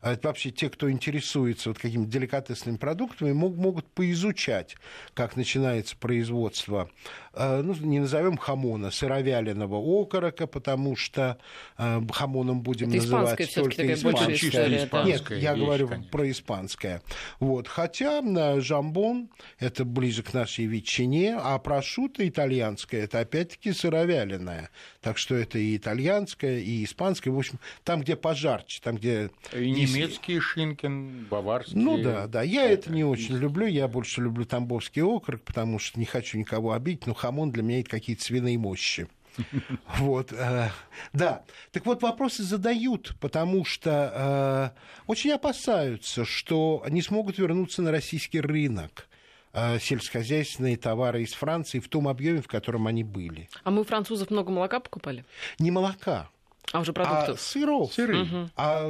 А 0.01 0.17
вообще 0.21 0.51
те, 0.51 0.69
кто 0.69 0.89
интересуется 0.91 1.69
вот 1.69 1.79
какими-то 1.79 2.09
деликатесными 2.09 2.77
продуктами, 2.77 3.31
мог, 3.31 3.55
могут 3.55 3.85
поизучать, 3.87 4.75
как 5.13 5.35
начинается 5.35 5.95
производство, 5.95 6.89
э, 7.33 7.61
ну, 7.61 7.75
не 7.75 7.99
назовем 7.99 8.37
хамона, 8.37 8.91
сыровяленого 8.91 9.75
окорока, 9.75 10.47
потому 10.47 10.95
что 10.95 11.37
э, 11.77 12.01
хамоном 12.11 12.61
будем 12.61 12.89
это 12.89 12.97
называть 12.97 13.53
только 13.53 13.93
испанское. 13.93 14.35
История, 14.35 14.89
да. 14.91 15.03
Нет, 15.03 15.29
я 15.31 15.53
вещь, 15.53 15.63
говорю 15.63 15.87
конечно. 15.87 16.09
про 16.09 16.31
испанское. 16.31 17.01
Вот. 17.39 17.67
Хотя 17.67 18.21
на 18.21 18.59
жамбон 18.59 19.29
это 19.59 19.85
ближе 19.85 20.23
к 20.23 20.33
нашей 20.33 20.65
ветчине, 20.65 21.37
а 21.39 21.57
прошута 21.59 22.27
итальянская 22.27 23.03
это 23.03 23.19
опять-таки 23.19 23.71
сыровяленая. 23.73 24.69
Так 25.01 25.17
что 25.17 25.35
это 25.35 25.59
и 25.59 25.77
итальянское, 25.77 26.59
и 26.59 26.83
испанское. 26.83 27.33
В 27.33 27.37
общем, 27.37 27.59
там, 27.83 28.01
где 28.01 28.15
пожарче, 28.15 28.81
там, 28.83 28.97
где... 28.97 29.29
И 29.53 29.85
немецкий 29.93 30.39
шинкен, 30.39 31.25
баварский. 31.29 31.79
Ну 31.79 32.01
да, 32.01 32.27
да. 32.27 32.41
Я 32.41 32.63
это, 32.63 32.87
это 32.87 32.93
не 32.93 33.03
очень 33.03 33.37
люблю. 33.37 33.65
Я 33.65 33.87
больше 33.87 34.21
люблю 34.21 34.45
тамбовский 34.45 35.03
окорок, 35.03 35.41
потому 35.43 35.79
что 35.79 35.99
не 35.99 36.05
хочу 36.05 36.37
никого 36.37 36.73
обидеть, 36.73 37.07
но 37.07 37.13
хамон 37.13 37.51
для 37.51 37.63
меня 37.63 37.79
это 37.81 37.89
какие-то 37.89 38.23
свиные 38.23 38.57
мощи. 38.57 39.07
Вот, 39.97 40.33
э, 40.33 40.69
да. 41.13 41.43
Так 41.71 41.85
вот, 41.85 42.01
вопросы 42.01 42.43
задают, 42.43 43.15
потому 43.19 43.65
что 43.65 44.73
э, 44.75 44.79
очень 45.07 45.31
опасаются, 45.31 46.25
что 46.25 46.83
не 46.89 47.01
смогут 47.01 47.37
вернуться 47.37 47.81
на 47.81 47.91
российский 47.91 48.41
рынок 48.41 49.07
э, 49.53 49.79
сельскохозяйственные 49.79 50.77
товары 50.77 51.23
из 51.23 51.33
Франции 51.33 51.79
в 51.79 51.87
том 51.87 52.07
объеме, 52.07 52.41
в 52.41 52.47
котором 52.47 52.87
они 52.87 53.03
были. 53.03 53.49
А 53.63 53.71
мы 53.71 53.81
у 53.81 53.83
французов 53.83 54.29
много 54.31 54.51
молока 54.51 54.79
покупали? 54.79 55.25
Не 55.59 55.71
молока. 55.71 56.29
А 56.71 56.79
уже 56.79 56.93
продуктов? 56.93 57.37
А 57.37 57.41
сыров. 57.41 57.93
Сыры. 57.93 58.21
Угу. 58.21 58.49
А 58.55 58.87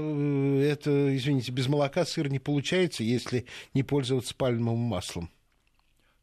это, 0.61 1.15
извините, 1.15 1.51
без 1.51 1.67
молока 1.67 2.05
сыр 2.05 2.29
не 2.29 2.39
получается, 2.39 3.03
если 3.03 3.45
не 3.73 3.83
пользоваться 3.83 4.35
пальмовым 4.35 4.79
маслом. 4.79 5.29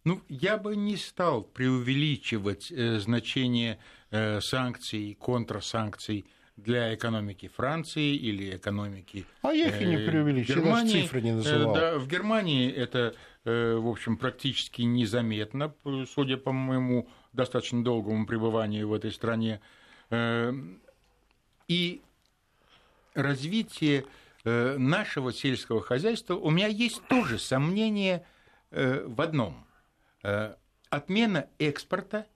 Ну, 0.04 0.22
я 0.28 0.56
бы 0.56 0.76
не 0.76 0.96
стал 0.96 1.42
преувеличивать 1.42 2.70
э, 2.70 2.98
значение 2.98 3.78
э, 4.10 4.40
санкций, 4.40 5.16
контрсанкций 5.20 6.24
для 6.56 6.94
экономики 6.94 7.50
Франции 7.54 8.16
или 8.16 8.56
экономики 8.56 9.26
А 9.42 9.52
я 9.52 9.68
их 9.68 9.82
и 9.82 9.84
не 9.84 9.96
э, 9.96 10.06
преувеличил, 10.06 10.64
я 10.64 10.86
цифры 10.86 11.20
не 11.20 11.32
называл. 11.32 11.74
Да, 11.74 11.98
в 11.98 12.08
Германии 12.08 12.70
это, 12.72 13.14
в 13.44 13.88
общем, 13.88 14.16
практически 14.16 14.82
незаметно, 14.82 15.74
судя 16.12 16.36
по 16.36 16.52
моему 16.52 17.08
достаточно 17.32 17.84
долгому 17.84 18.26
пребыванию 18.26 18.88
в 18.88 18.94
этой 18.94 19.12
стране. 19.12 19.60
И 21.68 22.02
развитие 23.14 24.04
нашего 24.44 25.32
сельского 25.32 25.82
хозяйства, 25.82 26.34
у 26.34 26.50
меня 26.50 26.66
есть 26.68 27.02
тоже 27.08 27.38
сомнение 27.38 28.24
в 28.70 29.20
одном– 29.20 29.64
Э, 30.22 30.56
отмена 30.90 31.48
экспорта 31.58 32.26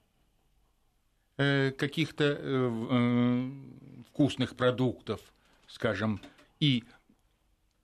э, 1.37 1.71
каких-то 1.71 2.37
э, 2.39 3.51
вкусных 4.07 4.55
продуктов, 4.55 5.19
скажем, 5.67 6.21
и 6.59 6.83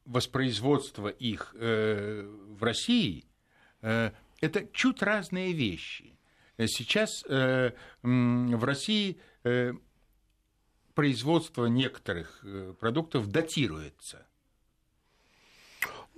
воспроизводство 0.06 1.10
их 1.10 1.54
в 1.54 2.64
России– 2.64 3.26
это 3.82 4.68
чуть 4.74 5.04
разные 5.04 5.54
вещи. 5.54 6.18
Сейчас 6.58 7.24
в 7.24 8.64
России 8.64 9.20
производство 11.00 11.66
некоторых 11.66 12.44
продуктов 12.80 13.28
датируется. 13.28 14.26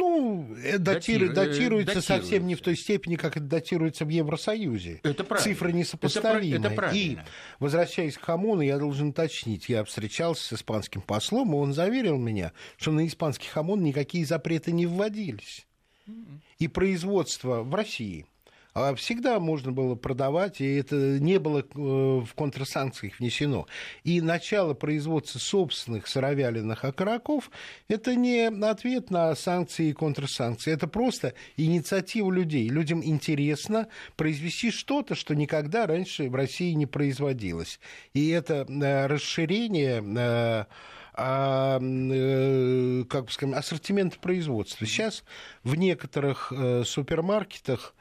Ну, 0.01 0.55
э, 0.55 0.79
датиру, 0.79 1.27
Датиру, 1.27 1.33
датируется, 1.33 1.93
датируется 1.93 2.01
совсем 2.01 2.47
не 2.47 2.55
в 2.55 2.61
той 2.61 2.75
степени, 2.75 3.15
как 3.17 3.37
это 3.37 3.45
датируется 3.45 4.03
в 4.05 4.09
Евросоюзе. 4.09 4.99
Это 5.03 5.23
правильно. 5.23 5.53
Цифры 5.53 5.73
несопоставимы. 5.73 6.57
Это, 6.57 6.67
это 6.69 6.75
правильно. 6.75 7.21
И, 7.21 7.29
возвращаясь 7.59 8.17
к 8.17 8.21
хамону, 8.21 8.61
я 8.61 8.79
должен 8.79 9.09
уточнить. 9.09 9.69
Я 9.69 9.83
встречался 9.83 10.43
с 10.43 10.53
испанским 10.53 11.01
послом, 11.01 11.53
и 11.53 11.57
он 11.57 11.73
заверил 11.73 12.17
меня, 12.17 12.51
что 12.77 12.91
на 12.91 13.05
испанский 13.05 13.47
хамон 13.47 13.83
никакие 13.83 14.25
запреты 14.25 14.71
не 14.71 14.87
вводились. 14.87 15.67
И 16.57 16.67
производство 16.67 17.61
в 17.61 17.75
России 17.75 18.25
всегда 18.95 19.39
можно 19.39 19.73
было 19.73 19.95
продавать, 19.95 20.61
и 20.61 20.75
это 20.75 21.19
не 21.19 21.39
было 21.39 21.59
э, 21.59 21.63
в 21.73 22.29
контрсанкциях 22.35 23.19
внесено. 23.19 23.67
И 24.03 24.21
начало 24.21 24.73
производства 24.73 25.39
собственных 25.39 26.07
сыровяленых 26.07 26.85
окороков– 26.85 27.51
это 27.89 28.15
не 28.15 28.47
ответ 28.63 29.11
на 29.11 29.35
санкции 29.35 29.89
и 29.89 29.93
контрсанкции, 29.93 30.71
это 30.71 30.87
просто 30.87 31.33
инициатива 31.57 32.31
людей. 32.31 32.69
Людям 32.69 33.03
интересно 33.03 33.87
произвести 34.15 34.71
что-то, 34.71 35.15
что 35.15 35.35
никогда 35.35 35.85
раньше 35.85 36.29
в 36.29 36.35
России 36.35 36.71
не 36.71 36.85
производилось. 36.85 37.79
И 38.13 38.29
это 38.29 38.65
э, 38.69 39.07
расширение 39.07 40.01
э, 40.01 40.65
а, 41.13 41.77
как 43.09 43.25
бы 43.25 43.31
скажем, 43.31 43.53
ассортимент 43.53 44.17
производства. 44.19 44.87
Сейчас 44.87 45.25
в 45.65 45.75
некоторых 45.75 46.53
супермаркетах 46.85 47.93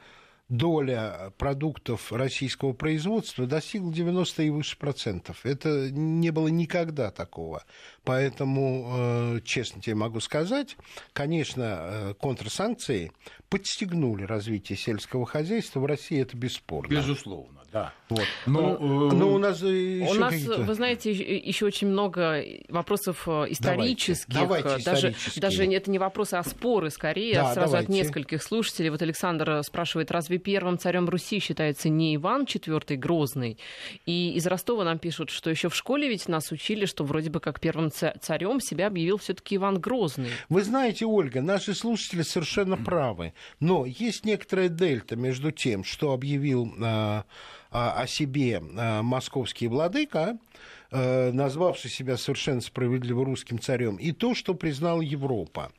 доля 0.51 1.31
продуктов 1.37 2.11
российского 2.11 2.73
производства 2.73 3.47
достигла 3.47 3.93
90 3.93 4.43
и 4.43 4.49
выше 4.49 4.77
процентов. 4.77 5.45
Это 5.45 5.89
не 5.89 6.29
было 6.31 6.49
никогда 6.49 7.09
такого. 7.09 7.63
Поэтому, 8.03 9.37
э, 9.37 9.39
честно 9.45 9.81
тебе 9.81 9.95
могу 9.95 10.19
сказать, 10.19 10.75
конечно, 11.13 11.63
э, 11.63 12.13
контрсанкции 12.19 13.13
подстегнули 13.49 14.23
развитие 14.23 14.77
сельского 14.77 15.25
хозяйства. 15.25 15.79
В 15.79 15.85
России 15.85 16.19
это 16.21 16.35
бесспорно. 16.35 16.89
Безусловно 16.89 17.61
да. 17.71 17.93
Вот. 18.11 18.25
Но, 18.45 18.77
ну, 18.77 19.11
э, 19.11 19.13
но 19.13 19.33
у 19.33 19.37
нас 19.37 19.61
у 19.63 20.13
нас, 20.15 20.33
вы 20.33 20.73
знаете, 20.73 21.11
еще 21.11 21.65
очень 21.65 21.87
много 21.87 22.43
вопросов 22.67 23.23
э, 23.27 23.45
исторических. 23.49 24.33
Давайте, 24.33 24.67
давайте 24.67 24.85
даже, 24.85 25.09
исторические. 25.11 25.41
даже 25.41 25.65
это 25.65 25.91
не 25.91 25.99
вопросы, 25.99 26.35
а 26.35 26.43
споры 26.43 26.89
скорее. 26.89 27.35
Да, 27.35 27.53
сразу 27.53 27.71
давайте. 27.71 27.85
от 27.85 27.89
нескольких 27.89 28.43
слушателей. 28.43 28.89
Вот 28.89 29.01
Александр 29.01 29.63
спрашивает, 29.63 30.11
разве 30.11 30.37
первым 30.39 30.77
царем 30.77 31.07
Руси 31.07 31.39
считается 31.39 31.87
не 31.87 32.15
Иван 32.15 32.43
IV 32.43 32.97
Грозный? 32.97 33.57
И 34.05 34.33
из 34.33 34.45
Ростова 34.45 34.83
нам 34.83 34.99
пишут, 34.99 35.29
что 35.29 35.49
еще 35.49 35.69
в 35.69 35.75
школе 35.75 36.09
ведь 36.09 36.27
нас 36.27 36.51
учили, 36.51 36.85
что 36.85 37.05
вроде 37.05 37.29
бы 37.29 37.39
как 37.39 37.59
первым 37.59 37.91
царем 37.91 38.59
себя 38.59 38.87
объявил 38.87 39.17
все-таки 39.17 39.55
Иван 39.55 39.79
Грозный. 39.79 40.31
Вы 40.49 40.63
знаете, 40.63 41.05
Ольга, 41.05 41.41
наши 41.41 41.73
слушатели 41.73 42.23
совершенно 42.23 42.75
правы. 42.75 43.33
Но 43.59 43.85
есть 43.85 44.25
некоторая 44.25 44.67
дельта 44.67 45.15
между 45.15 45.51
тем, 45.51 45.83
что 45.83 46.11
объявил 46.11 46.73
а, 46.81 47.23
о 47.71 48.05
себе 48.05 48.61
э, 48.61 49.01
московский 49.01 49.67
владыка, 49.67 50.37
э, 50.91 51.31
назвавший 51.31 51.89
себя 51.89 52.17
совершенно 52.17 52.59
справедливо 52.59 53.23
русским 53.23 53.59
царем, 53.59 53.95
и 53.95 54.11
то, 54.11 54.35
что 54.35 54.53
признала 54.53 54.99
Европа. 54.99 55.71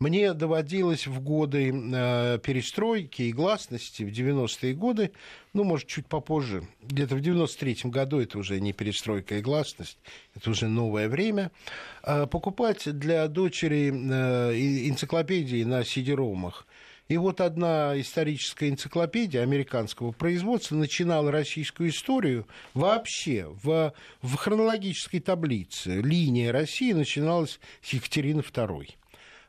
Мне 0.00 0.34
доводилось 0.34 1.06
в 1.06 1.20
годы 1.20 1.72
э, 1.72 2.38
перестройки 2.42 3.22
и 3.22 3.32
гласности, 3.32 4.02
в 4.02 4.08
90-е 4.08 4.74
годы, 4.74 5.12
ну, 5.52 5.62
может, 5.62 5.86
чуть 5.86 6.06
попозже, 6.06 6.66
где-то 6.82 7.14
в 7.14 7.20
93-м 7.20 7.92
году, 7.92 8.18
это 8.18 8.38
уже 8.38 8.60
не 8.60 8.72
перестройка 8.72 9.36
и 9.36 9.40
гласность, 9.40 9.98
это 10.34 10.50
уже 10.50 10.66
новое 10.66 11.08
время, 11.08 11.52
покупать 12.02 12.92
для 12.98 13.28
дочери 13.28 13.88
энциклопедии 13.88 15.62
на 15.62 15.84
сидеромах– 15.84 16.66
и 17.08 17.16
вот 17.16 17.40
одна 17.40 17.98
историческая 18.00 18.68
энциклопедия 18.68 19.42
американского 19.42 20.10
производства 20.10 20.74
начинала 20.74 21.30
российскую 21.30 21.90
историю 21.90 22.46
вообще 22.74 23.46
в, 23.62 23.92
в 24.22 24.34
хронологической 24.36 25.20
таблице. 25.20 26.00
Линия 26.00 26.52
России 26.52 26.92
начиналась 26.92 27.60
с 27.82 27.92
Екатерины 27.92 28.40
II. 28.40 28.90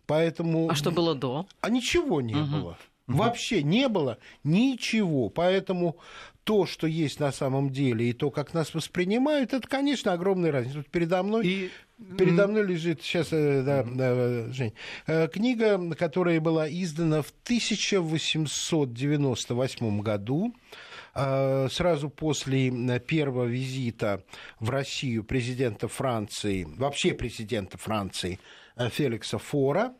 Поэтому... 0.06 0.70
А 0.70 0.76
что 0.76 0.92
было 0.92 1.16
до? 1.16 1.48
А 1.62 1.70
ничего 1.70 2.22
не 2.22 2.36
угу. 2.36 2.46
было. 2.46 2.78
Вообще 3.08 3.64
не 3.64 3.88
было 3.88 4.20
ничего. 4.44 5.30
Поэтому 5.30 5.98
то, 6.44 6.66
что 6.66 6.88
есть 6.88 7.20
на 7.20 7.34
самом 7.34 7.72
деле, 7.72 8.10
и 8.10 8.14
то, 8.14 8.32
как 8.32 8.54
нас 8.54 8.74
воспринимают, 8.74 9.54
это, 9.54 9.68
конечно, 9.68 10.14
огромная 10.14 10.54
разница. 10.54 10.78
Вот 10.78 10.88
передо 10.88 11.22
мной, 11.24 11.46
и... 11.46 11.70
передо 12.18 12.48
мной 12.48 12.66
лежит 12.66 13.02
сейчас 13.02 13.28
э, 13.32 13.64
да, 13.64 13.84
да, 13.84 14.50
Жень, 14.54 14.72
э, 15.08 15.28
книга, 15.28 15.94
которая 15.96 16.40
была 16.40 16.70
издана 16.70 17.22
в 17.22 17.34
1898 17.44 20.02
году 20.02 20.56
э, 21.16 21.68
сразу 21.70 22.10
после 22.10 22.72
первого 23.00 23.44
визита 23.44 24.24
в 24.62 24.70
Россию 24.70 25.26
президента 25.26 25.90
Франции, 25.90 26.66
вообще 26.78 27.14
президента 27.14 27.78
Франции 27.78 28.40
Феликса 28.78 29.38
Фора, 29.38 29.94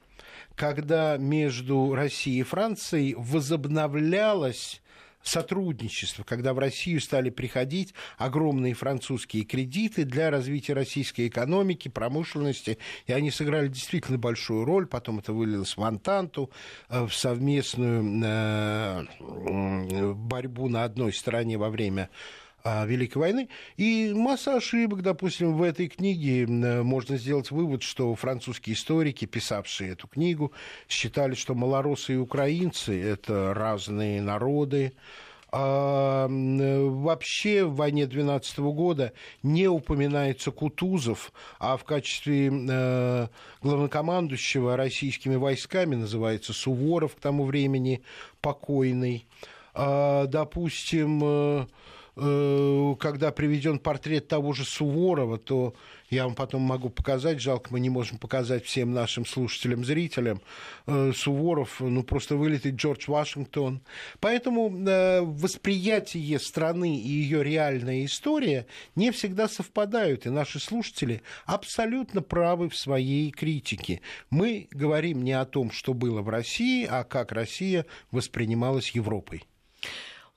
когда 0.58 1.18
между 1.18 1.94
Россией 1.94 2.40
и 2.40 2.44
Францией 2.44 3.14
возобновлялась 3.16 4.82
сотрудничество, 5.22 6.24
когда 6.24 6.54
в 6.54 6.60
Россию 6.60 7.00
стали 7.00 7.30
приходить 7.30 7.94
огромные 8.18 8.74
французские 8.74 9.44
кредиты 9.44 10.04
для 10.04 10.32
развития 10.32 10.74
российской 10.74 11.28
экономики, 11.28 11.90
промышленности, 11.90 12.80
и 13.06 13.14
они 13.14 13.30
сыграли 13.30 13.68
действительно 13.68 14.18
большую 14.18 14.66
роль, 14.66 14.88
потом 14.88 15.20
это 15.20 15.32
вылилось 15.32 15.78
в 15.78 15.84
Антанту, 15.84 16.50
э, 16.90 17.06
в 17.06 17.14
совместную 17.14 18.24
э, 18.24 20.14
борьбу 20.14 20.70
на 20.70 20.86
одной 20.86 21.14
стороне 21.14 21.58
во 21.58 21.70
время 21.70 22.10
Великой 22.86 23.18
войны. 23.18 23.50
И 23.78 24.14
масса 24.16 24.56
ошибок, 24.56 25.02
допустим, 25.02 25.56
в 25.56 25.64
этой 25.64 25.88
книге 25.88 26.48
можно 26.48 27.18
сделать 27.18 27.52
вывод, 27.52 27.84
что 27.84 28.14
французские 28.16 28.76
историки, 28.76 29.26
писавшие 29.26 29.92
эту 29.92 30.08
книгу, 30.08 30.52
считали, 30.88 31.36
что 31.36 31.56
малоросы 31.56 32.14
и 32.14 32.18
украинцы– 32.18 33.02
это 33.04 33.54
разные 33.54 34.22
народы, 34.22 34.94
а, 35.50 36.28
вообще 36.30 37.64
в 37.64 37.76
войне 37.76 38.06
12 38.06 38.60
года 38.60 39.14
не 39.44 39.68
упоминается 39.68 40.52
Кутузов, 40.52 41.32
а 41.58 41.78
в 41.78 41.86
качестве 41.86 42.52
э, 42.52 43.28
главнокомандующего 43.62 44.76
российскими 44.76 45.36
войсками 45.36 45.96
называется 45.96 46.52
Суворов 46.52 47.16
к 47.16 47.20
тому 47.20 47.46
времени 47.46 48.04
покойный. 48.42 49.26
А, 49.74 50.26
допустим, 50.26 51.22
э, 51.24 51.66
Э, 51.66 51.66
когда 52.18 53.32
приведен 53.32 53.80
портрет 53.80 54.28
того 54.28 54.54
же 54.54 54.66
Суворова, 54.66 55.38
то 55.38 55.76
я 56.10 56.24
вам 56.24 56.36
потом 56.36 56.62
могу 56.62 56.90
показать, 56.90 57.42
жалко, 57.42 57.68
мы 57.72 57.82
не 57.82 57.90
можем 57.90 58.18
показать 58.18 58.64
всем 58.64 58.94
нашим 58.94 59.26
слушателям, 59.26 59.84
зрителям. 59.84 60.42
Э, 60.86 61.12
Суворов, 61.14 61.82
ну, 61.82 62.02
просто 62.04 62.38
вылитый 62.38 62.72
Джордж 62.72 63.10
Вашингтон. 63.10 63.82
Поэтому 64.22 64.70
э, 64.70 65.22
восприятие 65.22 66.40
страны 66.40 66.98
и 66.98 67.10
ее 67.10 67.44
реальная 67.44 68.06
история 68.06 68.68
не 68.96 69.12
всегда 69.12 69.50
совпадают, 69.50 70.26
и 70.26 70.30
наши 70.30 70.60
слушатели 70.60 71.22
абсолютно 71.46 72.22
правы 72.22 72.70
в 72.70 72.78
своей 72.78 73.32
критике. 73.32 74.02
Мы 74.30 74.70
говорим 74.72 75.24
не 75.24 75.34
о 75.34 75.46
том, 75.46 75.72
что 75.72 75.94
было 75.94 76.22
в 76.22 76.30
России, 76.30 76.88
а 76.90 77.04
как 77.04 77.34
Россия 77.34 77.86
воспринималась 78.12 78.92
Европой. 78.92 79.44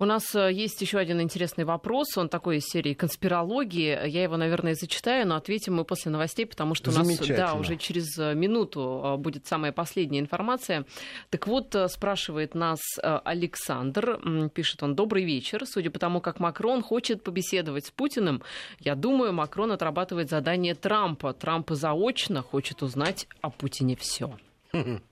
У 0.00 0.06
нас 0.06 0.34
э, 0.34 0.50
есть 0.50 0.80
еще 0.80 0.96
один 0.96 1.20
интересный 1.20 1.64
вопрос. 1.64 2.16
Он 2.16 2.30
такой 2.30 2.56
из 2.56 2.64
серии 2.64 2.94
конспирологии. 2.94 4.08
Я 4.08 4.22
его, 4.22 4.38
наверное, 4.38 4.74
зачитаю, 4.74 5.28
но 5.28 5.36
ответим 5.36 5.74
мы 5.74 5.84
после 5.84 6.10
новостей, 6.10 6.46
потому 6.46 6.74
что 6.74 6.90
у 6.90 6.94
нас 6.94 7.18
да, 7.28 7.52
уже 7.52 7.76
через 7.76 8.18
э, 8.18 8.34
минуту 8.34 9.02
э, 9.04 9.16
будет 9.18 9.46
самая 9.46 9.72
последняя 9.72 10.20
информация. 10.20 10.86
Так 11.28 11.46
вот, 11.46 11.76
спрашивает 11.88 12.54
нас 12.54 12.80
Александр, 13.02 14.48
пишет 14.54 14.82
он, 14.82 14.94
добрый 14.94 15.24
вечер. 15.24 15.66
Судя 15.66 15.90
по 15.90 15.98
тому, 15.98 16.22
как 16.22 16.40
Макрон 16.40 16.82
хочет 16.82 17.22
побеседовать 17.22 17.84
с 17.84 17.90
Путиным, 17.90 18.42
я 18.78 18.94
думаю, 18.94 19.34
Макрон 19.34 19.70
отрабатывает 19.70 20.30
задание 20.30 20.74
Трампа. 20.74 21.34
Трамп 21.34 21.72
заочно 21.72 22.40
хочет 22.40 22.82
узнать 22.82 23.28
о 23.42 23.50
Путине 23.50 23.96
все. 23.96 24.34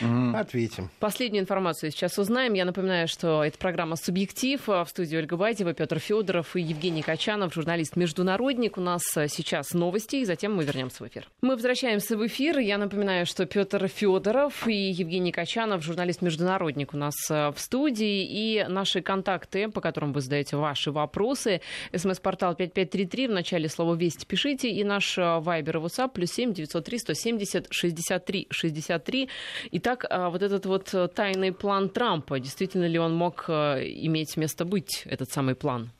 Угу. 0.00 0.36
Ответим. 0.36 0.90
Последнюю 0.98 1.42
информацию 1.42 1.90
сейчас 1.90 2.18
узнаем. 2.18 2.54
Я 2.54 2.64
напоминаю, 2.64 3.08
что 3.08 3.44
это 3.44 3.58
программа 3.58 3.96
«Субъектив». 3.96 4.60
В 4.66 4.86
студии 4.88 5.16
Ольга 5.16 5.36
Бадева, 5.36 5.74
Петр 5.74 5.98
Федоров 5.98 6.56
и 6.56 6.60
Евгений 6.60 7.02
Качанов, 7.02 7.54
журналист-международник. 7.54 8.78
У 8.78 8.80
нас 8.80 9.02
сейчас 9.12 9.72
новости, 9.72 10.16
и 10.16 10.24
затем 10.24 10.54
мы 10.54 10.64
вернемся 10.64 11.04
в 11.04 11.08
эфир. 11.08 11.28
Мы 11.42 11.54
возвращаемся 11.54 12.16
в 12.16 12.26
эфир. 12.26 12.58
Я 12.58 12.78
напоминаю, 12.78 13.26
что 13.26 13.46
Петр 13.46 13.88
Федоров 13.88 14.66
и 14.66 14.90
Евгений 14.90 15.32
Качанов, 15.32 15.82
журналист-международник 15.82 16.94
у 16.94 16.96
нас 16.96 17.14
в 17.28 17.54
студии. 17.56 18.24
И 18.24 18.64
наши 18.68 19.02
контакты, 19.02 19.68
по 19.68 19.80
которым 19.80 20.12
вы 20.12 20.20
задаете 20.20 20.56
ваши 20.56 20.90
вопросы. 20.90 21.60
СМС-портал 21.94 22.54
5533. 22.54 23.28
В 23.28 23.30
начале 23.32 23.68
слова 23.68 23.94
«Вести» 23.94 24.24
пишите. 24.26 24.70
И 24.70 24.84
наш 24.84 25.16
вайбер 25.16 25.76
и 25.76 25.80
WhatsApp 25.80 26.12
плюс 26.12 26.30
7 26.32 26.52
903 26.52 26.98
170 26.98 27.66
63 27.70 28.46
63. 28.50 29.28
Итак, 29.72 30.04
а, 30.10 30.30
вот 30.30 30.42
этот 30.42 30.66
вот 30.66 30.92
э, 30.94 31.06
тайный 31.08 31.52
план 31.52 31.90
Трампа, 31.90 32.40
действительно 32.40 32.88
ли 32.88 32.98
он 32.98 33.14
мог 33.14 33.44
э, 33.46 33.84
иметь 33.84 34.36
место 34.36 34.64
быть, 34.64 35.02
этот 35.06 35.30
самый 35.30 35.54
план? 35.54 35.90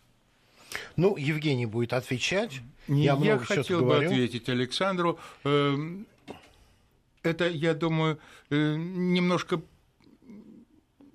Ну, 0.96 1.16
Евгений 1.16 1.66
будет 1.66 1.92
отвечать. 1.92 2.60
Я, 2.88 3.16
я 3.22 3.38
хотел 3.38 3.80
бы 3.80 3.86
говорю. 3.86 4.10
ответить 4.10 4.48
Александру. 4.48 5.20
Эм, 5.44 6.06
это, 7.22 7.48
я 7.48 7.74
думаю, 7.74 8.18
э, 8.50 8.74
немножко 8.76 9.62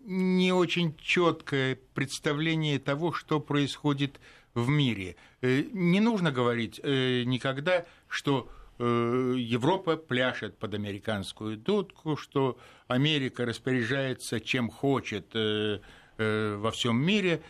не 0.06 0.54
очень 0.54 0.96
четкое 0.98 1.78
представление 1.94 2.80
того, 2.80 3.12
что 3.12 3.42
происходит 3.42 4.22
в 4.54 4.70
мире. 4.70 5.16
Не 5.42 6.00
нужно 6.00 6.32
говорить 6.32 6.80
никогда, 6.84 7.86
что 8.08 8.48
Европа 8.78 9.96
пляшет 9.96 10.58
под 10.58 10.74
американскую 10.74 11.58
дудку, 11.58 12.18
что 12.18 12.60
Америка 12.88 13.46
распоряжается 13.46 14.42
чем 14.42 14.70
хочет 14.70 15.34
э, 15.34 15.80
э, 16.18 16.56
во 16.58 16.72
всем 16.72 16.98
мире. 16.98 17.42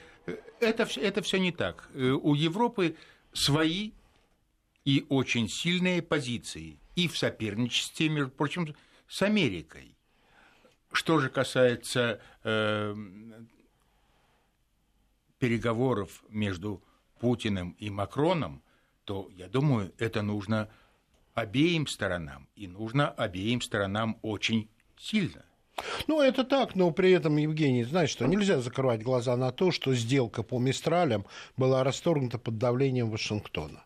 Это, 0.60 0.88
это 0.98 1.22
все 1.22 1.40
не 1.40 1.52
так. 1.52 1.90
У 1.94 2.36
Европы 2.36 2.96
свои 3.34 3.92
и 4.84 5.06
очень 5.10 5.50
сильные 5.50 6.02
позиции 6.02 6.80
и 6.96 7.08
в 7.08 7.18
соперничестве, 7.18 8.10
между 8.10 8.32
прочим, 8.32 8.76
с 9.08 9.22
Америкой. 9.22 9.98
Что 10.92 11.20
же 11.20 11.30
касается 11.30 12.22
э, 12.44 12.96
переговоров 15.40 16.24
между 16.30 16.84
Путиным 17.20 17.72
и 17.80 17.90
Макроном, 17.90 18.64
то, 19.04 19.30
я 19.36 19.48
думаю, 19.48 19.94
это 19.98 20.22
нужно 20.22 20.70
обеим 21.36 21.86
сторонам, 21.86 22.48
и 22.56 22.68
нужно 22.68 23.10
обеим 23.10 23.62
сторонам 23.62 24.18
очень 24.22 24.70
сильно. 24.98 25.46
Ну, 26.08 26.22
это 26.22 26.46
так, 26.46 26.76
но 26.76 26.92
при 26.92 27.12
этом, 27.12 27.36
Евгений, 27.36 27.84
знаешь, 27.84 28.10
что 28.10 28.26
нельзя 28.26 28.62
закрывать 28.62 29.04
глаза 29.04 29.36
на 29.36 29.52
то, 29.52 29.72
что 29.72 29.94
сделка 29.94 30.42
по 30.42 30.58
Мистралям 30.58 31.26
была 31.58 31.84
расторгнута 31.84 32.40
под 32.40 32.58
давлением 32.58 33.12
Вашингтона. 33.12 33.84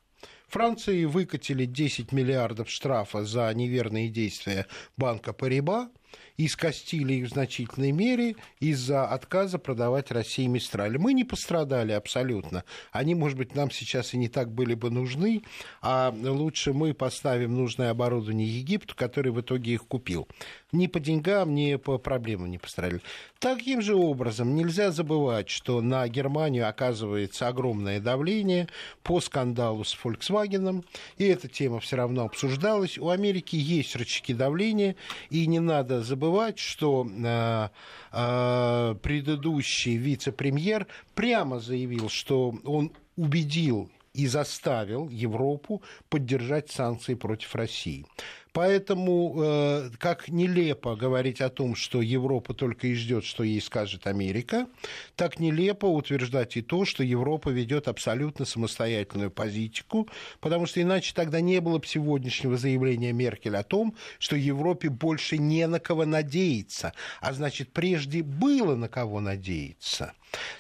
Франции 0.48 1.06
выкатили 1.06 1.66
10 1.66 2.12
миллиардов 2.12 2.70
штрафа 2.70 3.26
за 3.26 3.52
неверные 3.54 4.10
действия 4.10 4.68
банка 4.98 5.34
Париба 5.34 5.90
и 6.38 6.48
скостили 6.48 7.14
их 7.14 7.28
в 7.28 7.30
значительной 7.30 7.92
мере 7.92 8.36
из-за 8.60 9.06
отказа 9.06 9.60
продавать 9.60 10.12
России 10.12 10.48
Мистраль. 10.48 10.98
Мы 10.98 11.14
не 11.14 11.26
пострадали 11.26 11.92
абсолютно. 11.92 12.64
Они, 12.92 13.14
может 13.14 13.38
быть, 13.38 13.56
нам 13.56 13.72
сейчас 13.72 14.14
и 14.14 14.18
не 14.18 14.30
так 14.30 14.52
были 14.52 14.74
бы 14.74 14.90
нужны, 14.90 15.42
а 15.82 16.16
лучше 16.22 16.74
мы 16.74 16.94
поставим 16.94 17.56
нужное 17.58 17.92
оборудование 17.92 18.48
Египту, 18.48 18.96
который 18.96 19.32
в 19.32 19.42
итоге 19.42 19.74
их 19.74 19.86
купил 19.86 20.28
ни 20.72 20.88
по 20.88 21.00
деньгам, 21.00 21.56
ни 21.56 21.76
по 21.76 21.98
проблемам 21.98 22.52
не 22.52 22.58
пострадали. 22.58 23.02
Таким 23.40 23.82
же 23.82 23.96
образом, 23.96 24.56
нельзя 24.56 24.92
забывать, 24.92 25.50
что 25.50 25.82
на 25.82 26.08
Германию 26.08 26.68
оказывается 26.68 27.48
огромное 27.48 28.00
давление 28.00 28.68
по 29.04 29.20
скандалу 29.20 29.84
с 29.84 29.98
Volkswagen, 30.02 30.86
и 31.18 31.26
эта 31.26 31.48
тема 31.48 31.80
все 31.80 31.96
равно 31.96 32.26
обсуждалась. 32.26 32.98
У 32.98 33.10
Америки 33.10 33.56
есть 33.56 33.96
рычаги 33.96 34.34
давления, 34.34 34.96
и 35.30 35.48
не 35.48 35.60
надо 35.60 35.99
забывать, 36.02 36.60
что 36.60 37.08
э, 37.08 37.70
э, 38.12 38.96
предыдущий 39.02 39.98
вице-премьер 39.98 40.88
прямо 41.16 41.60
заявил, 41.60 42.10
что 42.10 42.56
он 42.64 42.92
убедил 43.16 43.90
и 44.14 44.28
заставил 44.28 45.10
Европу 45.10 45.82
поддержать 46.10 46.72
санкции 46.72 47.14
против 47.14 47.56
России. 47.56 48.06
Поэтому 48.52 49.36
э, 49.38 49.90
как 50.00 50.28
нелепо 50.28 50.96
говорить 50.96 51.40
о 51.40 51.50
том, 51.50 51.76
что 51.76 52.02
Европа 52.02 52.54
только 52.54 52.88
и 52.88 52.96
ждет, 52.96 53.24
что 53.24 53.44
ей 53.44 53.62
скажет 53.62 54.08
Америка, 54.08 54.68
так 55.16 55.40
нелепо 55.40 55.86
утверждать 55.86 56.58
и 56.58 56.62
то, 56.62 56.84
что 56.86 57.04
Европа 57.04 57.50
ведет 57.50 57.88
абсолютно 57.88 58.46
самостоятельную 58.46 59.30
позицию, 59.30 60.08
потому 60.40 60.66
что 60.66 60.82
иначе 60.82 61.14
тогда 61.14 61.42
не 61.42 61.62
было 61.62 61.78
бы 61.78 61.86
сегодняшнего 61.86 62.58
заявления 62.58 63.14
Меркель 63.14 63.56
о 63.56 63.64
том, 63.64 63.96
что 64.18 64.36
Европе 64.36 64.90
больше 64.90 65.38
не 65.38 65.68
на 65.68 65.80
кого 65.80 66.06
надеяться, 66.06 66.94
а 67.22 67.34
значит 67.34 67.72
прежде 67.72 68.24
было 68.24 68.76
на 68.76 68.88
кого 68.88 69.20
надеяться. 69.20 70.14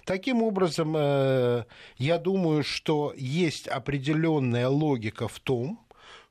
Таким 0.06 0.44
образом, 0.44 0.96
э, 0.96 1.66
я 1.98 2.18
думаю, 2.18 2.64
что 2.64 3.14
есть 3.16 3.68
определенная 3.68 4.68
логика 4.68 5.28
в 5.28 5.40
том, 5.40 5.80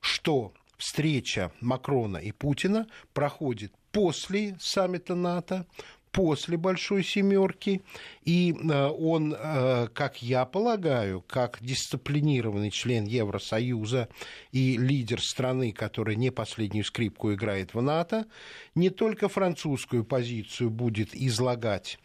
что 0.00 0.52
встреча 0.78 1.52
Макрона 1.60 2.18
и 2.18 2.32
Путина 2.32 2.86
проходит 3.12 3.72
после 3.92 4.56
саммита 4.60 5.14
НАТО, 5.14 5.66
после 6.12 6.56
Большой 6.56 7.04
Семерки, 7.04 7.82
и 8.24 8.52
э, 8.52 8.86
он, 8.86 9.34
э, 9.38 9.88
как 9.92 10.22
я 10.22 10.46
полагаю, 10.46 11.22
как 11.26 11.58
дисциплинированный 11.60 12.70
член 12.70 13.04
Евросоюза 13.04 14.08
и 14.50 14.76
лидер 14.76 15.20
страны, 15.20 15.72
которая 15.72 16.16
не 16.16 16.30
последнюю 16.30 16.84
скрипку 16.84 17.32
играет 17.34 17.74
в 17.74 17.82
НАТО, 17.82 18.26
не 18.74 18.90
только 18.90 19.28
французскую 19.28 20.04
позицию 20.04 20.70
будет 20.70 21.14
излагать 21.14 21.98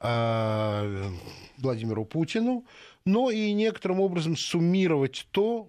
э, 0.00 1.10
Владимиру 1.58 2.04
Путину, 2.04 2.64
но 3.04 3.30
и 3.30 3.52
некоторым 3.52 4.00
образом 4.00 4.36
суммировать 4.36 5.26
то, 5.30 5.68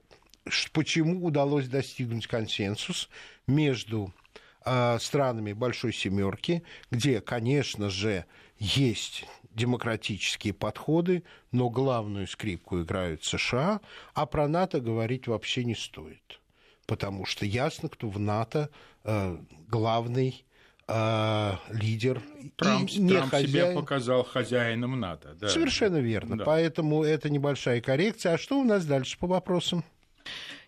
почему 0.71 1.25
удалось 1.25 1.67
достигнуть 1.67 2.27
консенсус 2.27 3.09
между 3.47 4.13
а, 4.61 4.99
странами 4.99 5.53
Большой 5.53 5.93
Семерки, 5.93 6.63
где, 6.91 7.21
конечно 7.21 7.89
же, 7.89 8.25
есть 8.57 9.25
демократические 9.51 10.53
подходы, 10.53 11.23
но 11.51 11.69
главную 11.69 12.27
скрипку 12.27 12.81
играют 12.81 13.23
США, 13.23 13.81
а 14.13 14.25
про 14.25 14.47
НАТО 14.47 14.79
говорить 14.79 15.27
вообще 15.27 15.63
не 15.63 15.75
стоит. 15.75 16.39
Потому 16.85 17.25
что 17.25 17.45
ясно, 17.45 17.89
кто 17.89 18.09
в 18.09 18.19
НАТО 18.19 18.69
э, 19.03 19.37
главный 19.67 20.45
э, 20.87 21.53
лидер. 21.69 22.21
Трамп, 22.55 22.89
и 22.89 22.99
не 22.99 23.11
Трамп 23.11 23.31
хозяин. 23.31 23.49
себя 23.49 23.73
показал 23.73 24.23
хозяином 24.23 24.99
НАТО. 24.99 25.35
Да. 25.39 25.49
Совершенно 25.49 25.97
верно. 25.97 26.37
Да. 26.37 26.45
Поэтому 26.45 27.03
это 27.03 27.29
небольшая 27.29 27.81
коррекция. 27.81 28.33
А 28.33 28.37
что 28.37 28.59
у 28.59 28.63
нас 28.63 28.85
дальше 28.85 29.17
по 29.19 29.27
вопросам? 29.27 29.83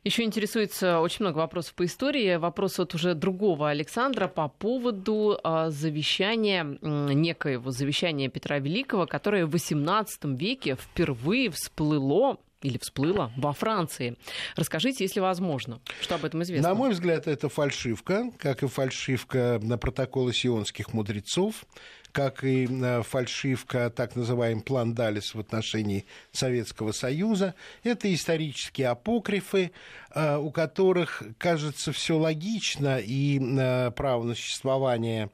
Еще 0.04 0.24
интересуется 0.24 1.00
очень 1.00 1.24
много 1.26 1.38
вопросов 1.38 1.76
по 1.76 1.86
истории. 1.86 2.36
Вопрос 2.36 2.80
от 2.80 2.96
уже 2.96 3.14
другого 3.14 3.70
Александра 3.70 4.28
по 4.28 4.48
поводу 4.48 5.40
э, 5.44 5.68
завещания, 5.70 6.64
некоего 6.82 7.70
завещания 7.70 8.28
Петра 8.28 8.58
Великого, 8.58 9.06
которое 9.06 9.46
в 9.46 9.54
XVIII 9.54 10.36
веке 10.36 10.76
впервые 10.76 11.52
всплыло 11.52 12.38
или 12.64 12.80
всплыло 12.80 13.32
во 13.38 13.54
Франции. 13.54 14.18
Расскажите, 14.56 15.04
если 15.04 15.20
возможно, 15.20 15.80
что 16.02 16.16
об 16.16 16.26
этом 16.26 16.44
известно. 16.44 16.70
На 16.70 16.76
мой 16.76 16.92
взгляд, 16.92 17.28
это 17.28 17.50
фальшивка, 17.50 18.32
как 18.38 18.64
и 18.64 18.68
фальшивка 18.68 19.60
на 19.62 19.78
протоколы 19.78 20.34
сионских 20.34 20.94
мудрецов 20.94 21.66
как 22.12 22.44
и 22.44 22.68
э, 22.70 23.04
фальшивка, 23.04 23.90
так 23.90 24.16
называемый 24.16 24.64
план 24.64 24.94
Далис 24.94 25.34
в 25.34 25.40
отношении 25.40 26.06
Советского 26.32 26.92
Союза. 26.92 27.56
Это 27.84 28.14
исторические 28.14 28.90
апокрифы, 28.90 29.72
э, 30.14 30.38
у 30.38 30.52
которых, 30.52 31.24
кажется, 31.38 31.92
все 31.92 32.18
логично, 32.18 33.00
и 33.00 33.40
э, 33.40 33.92
право 33.92 34.24
на 34.24 34.36
существование 34.36 35.30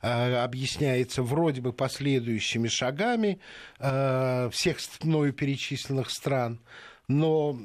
объясняется 0.00 1.22
вроде 1.22 1.60
бы 1.60 1.72
последующими 1.72 2.66
шагами 2.66 3.38
всех 3.78 4.78
мною 5.04 5.32
перечисленных 5.32 6.10
стран, 6.10 6.58
но 7.06 7.56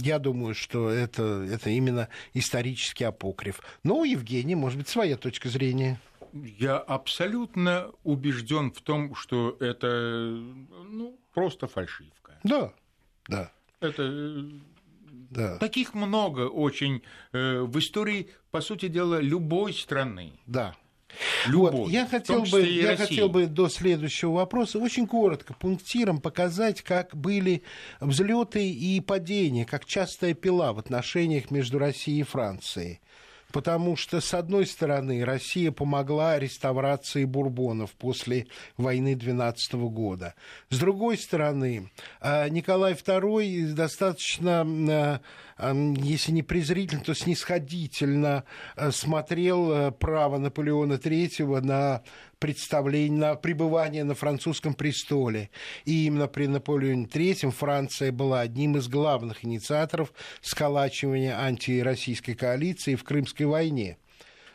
я 0.00 0.18
думаю, 0.18 0.54
что 0.54 0.88
это, 0.88 1.46
это 1.50 1.70
именно 1.70 2.08
исторический 2.32 3.04
апокриф. 3.04 3.60
Но 3.82 3.98
у 3.98 4.04
Евгения, 4.04 4.56
может 4.56 4.78
быть, 4.78 4.88
своя 4.88 5.16
точка 5.16 5.50
зрения. 5.50 6.00
Я 6.32 6.78
абсолютно 6.78 7.90
убежден 8.04 8.72
в 8.72 8.80
том, 8.80 9.14
что 9.14 9.56
это 9.60 10.40
ну, 10.88 11.18
просто 11.34 11.66
фальшивка. 11.66 12.38
Да, 12.44 12.72
да. 13.28 13.52
Это 13.80 14.50
да. 15.30 15.58
Таких 15.58 15.94
много 15.94 16.48
очень 16.48 17.02
э, 17.32 17.60
в 17.60 17.78
истории, 17.78 18.30
по 18.50 18.60
сути 18.60 18.88
дела, 18.88 19.20
любой 19.20 19.72
страны. 19.72 20.32
Да. 20.46 20.74
Любой, 21.46 21.70
вот, 21.72 21.90
я 21.90 22.06
хотел, 22.06 22.44
бы, 22.44 22.64
я 22.64 22.96
хотел 22.96 23.28
бы 23.28 23.46
до 23.46 23.68
следующего 23.68 24.32
вопроса 24.32 24.78
очень 24.78 25.08
коротко, 25.08 25.54
пунктиром 25.54 26.20
показать, 26.20 26.82
как 26.82 27.16
были 27.16 27.62
взлеты 28.00 28.70
и 28.70 29.00
падения, 29.00 29.64
как 29.64 29.86
частая 29.86 30.34
пила 30.34 30.72
в 30.72 30.78
отношениях 30.78 31.50
между 31.50 31.78
Россией 31.78 32.20
и 32.20 32.24
Францией 32.24 33.00
потому 33.52 33.96
что, 33.96 34.20
с 34.20 34.34
одной 34.34 34.66
стороны, 34.66 35.24
Россия 35.24 35.70
помогла 35.72 36.38
реставрации 36.38 37.24
бурбонов 37.24 37.92
после 37.92 38.46
войны 38.76 39.14
12 39.14 39.74
года. 39.74 40.34
С 40.68 40.78
другой 40.78 41.18
стороны, 41.18 41.90
а, 42.20 42.48
Николай 42.48 42.94
II 42.94 43.72
достаточно 43.72 45.20
а, 45.56 45.74
если 45.74 46.32
не 46.32 46.42
презрительно, 46.42 47.02
то 47.02 47.14
снисходительно 47.14 48.44
смотрел 48.90 49.92
право 49.92 50.38
Наполеона 50.38 50.94
III 50.94 51.60
на 51.60 52.02
представление, 52.40 53.18
на 53.18 53.34
пребывание 53.36 54.02
на 54.02 54.14
французском 54.14 54.74
престоле. 54.74 55.50
И 55.84 56.06
именно 56.06 56.26
при 56.26 56.46
Наполеоне 56.46 57.04
III 57.04 57.50
Франция 57.52 58.10
была 58.10 58.40
одним 58.40 58.76
из 58.76 58.88
главных 58.88 59.44
инициаторов 59.44 60.12
сколачивания 60.40 61.38
антироссийской 61.38 62.34
коалиции 62.34 62.96
в 62.96 63.04
Крымской 63.04 63.46
войне. 63.46 63.98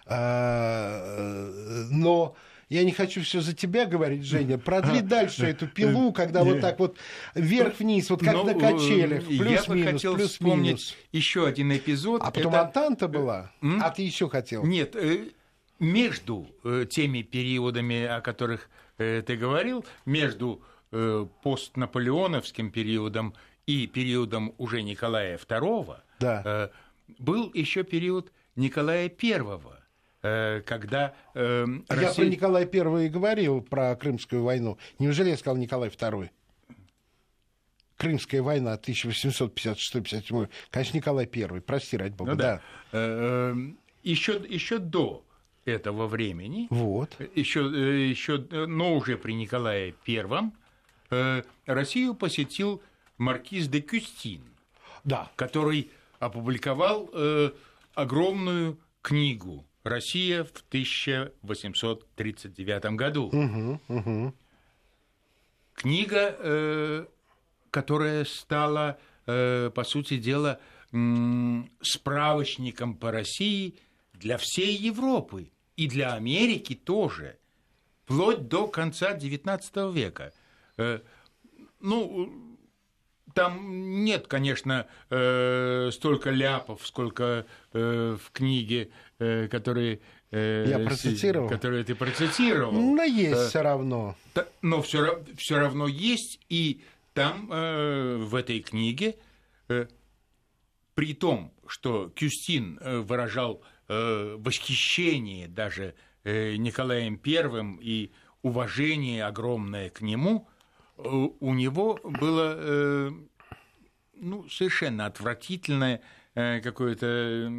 А, 0.08 1.52
но 1.92 2.36
я 2.70 2.84
не 2.84 2.92
хочу 2.92 3.22
все 3.22 3.42
за 3.42 3.54
тебя 3.54 3.86
говорить, 3.86 4.24
Женя. 4.24 4.58
Продли 4.58 5.00
дальше 5.02 5.46
эту 5.46 5.68
пилу, 5.68 6.12
когда 6.12 6.44
вот 6.44 6.62
так 6.62 6.80
вот 6.80 6.98
вверх-вниз, 7.36 8.10
вот 8.10 8.22
как 8.22 8.34
ну, 8.34 8.44
на 8.44 8.54
качелях. 8.56 9.26
Плюс-минус, 9.26 10.02
плюс-минус. 10.02 10.96
Еще 11.12 11.48
один 11.48 11.76
эпизод. 11.76 12.22
А 12.24 12.32
потом 12.32 12.56
Антанта 12.56 13.08
была? 13.08 13.52
А 13.62 13.92
ты 13.92 14.02
еще 14.02 14.28
хотел? 14.28 14.66
Нет, 14.66 14.96
э, 14.96 15.30
между 15.80 16.48
э, 16.64 16.86
теми 16.90 17.22
периодами, 17.22 18.06
о 18.06 18.22
которых 18.22 18.70
э, 18.98 19.22
ты 19.26 19.36
говорил, 19.36 19.86
между 20.06 20.62
э, 20.92 21.26
постнаполеоновским 21.44 22.72
периодом 22.72 23.34
и 23.66 23.88
периодом 23.88 24.54
уже 24.58 24.82
Николая 24.82 25.38
II, 25.38 25.98
да. 26.20 26.70
был 27.18 27.52
еще 27.54 27.84
период 27.84 28.32
Николая 28.56 29.10
I, 29.10 30.62
когда 30.62 31.16
Россия... 31.34 31.84
Я 31.90 32.14
про 32.14 32.26
Николая 32.26 32.70
I 32.72 33.06
и 33.06 33.10
говорил, 33.10 33.62
про 33.62 33.96
Крымскую 33.96 34.44
войну. 34.44 34.78
Неужели 35.00 35.30
я 35.30 35.38
сказал 35.38 35.58
Николай 35.58 35.90
II? 35.90 36.30
Крымская 37.98 38.44
война 38.44 38.76
1856-57. 38.76 40.48
Конечно, 40.70 40.98
Николай 40.98 41.26
I. 41.34 41.62
Прости, 41.62 41.98
ради 41.98 42.14
бога. 42.14 42.32
Ну, 42.32 42.38
да. 42.38 42.62
да. 42.92 43.56
Еще, 44.04 44.40
еще 44.48 44.78
до 44.78 45.25
этого 45.66 46.08
времени, 46.08 46.68
вот. 46.70 47.18
еще, 47.34 47.62
еще, 48.10 48.38
но 48.38 48.96
уже 48.96 49.18
при 49.18 49.34
Николае 49.34 49.96
Первом, 50.04 50.54
э, 51.10 51.42
Россию 51.66 52.14
посетил 52.14 52.84
маркиз 53.18 53.68
де 53.68 53.82
Кюстин, 53.82 54.44
да. 55.04 55.32
который 55.36 55.90
опубликовал 56.20 57.10
э, 57.14 57.50
огромную 57.96 58.80
книгу 59.02 59.66
«Россия 59.84 60.44
в 60.44 60.52
1839 60.70 62.86
году». 62.96 63.26
Угу, 63.28 63.80
угу. 63.88 64.36
Книга, 65.74 66.36
э, 66.40 67.06
которая 67.72 68.26
стала, 68.26 69.00
по 69.26 69.84
сути 69.84 70.18
дела, 70.18 70.60
справочником 71.82 72.96
по 72.96 73.12
России 73.12 73.76
для 74.14 74.38
всей 74.38 74.78
Европы 74.78 75.50
и 75.78 75.88
для 75.88 76.14
Америки 76.14 76.76
тоже, 76.76 77.38
вплоть 78.06 78.48
до 78.48 78.68
конца 78.68 79.16
XIX 79.16 79.92
века. 79.92 80.34
Э, 80.78 81.00
ну, 81.80 82.58
там 83.34 84.04
нет, 84.04 84.28
конечно, 84.28 84.88
э, 85.10 85.90
столько 85.92 86.30
ляпов, 86.30 86.86
сколько 86.86 87.46
э, 87.74 88.18
в 88.22 88.32
книге, 88.32 88.90
которые 89.18 90.02
я 90.32 90.80
процитировал. 90.80 91.48
Которые 91.48 91.86
ты 91.86 91.96
процитировал. 91.96 92.74
Но 92.74 93.04
есть 93.04 93.50
все 93.50 93.62
равно. 93.62 94.18
Но 94.62 94.82
все, 94.82 95.24
все 95.38 95.60
равно 95.60 95.88
есть, 95.88 96.42
и 96.50 96.82
там 97.14 97.48
в 97.48 98.36
этой 98.36 98.60
книге, 98.60 99.16
при 99.68 101.14
том, 101.14 101.54
что 101.68 102.12
Кюстин 102.14 102.78
выражал 103.04 103.62
э, 103.88 104.36
даже 105.48 105.96
э, 106.24 106.56
Николаем 106.56 107.18
Первым 107.18 107.80
и 107.82 108.12
уважение 108.42 109.26
огромное 109.26 109.90
к 109.90 110.02
нему, 110.02 110.48
э, 110.98 111.02
у 111.04 111.54
него 111.54 112.00
было 112.04 112.56
э, 112.58 113.12
ну, 114.16 114.48
совершенно 114.50 115.06
отвратительное 115.06 116.02
какое-то 116.34 117.50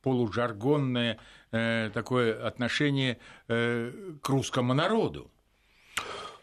полужаргонное 0.00 1.18
такое 1.50 2.46
отношение 2.46 3.18
к 3.48 4.28
русскому 4.28 4.74
народу. 4.74 5.32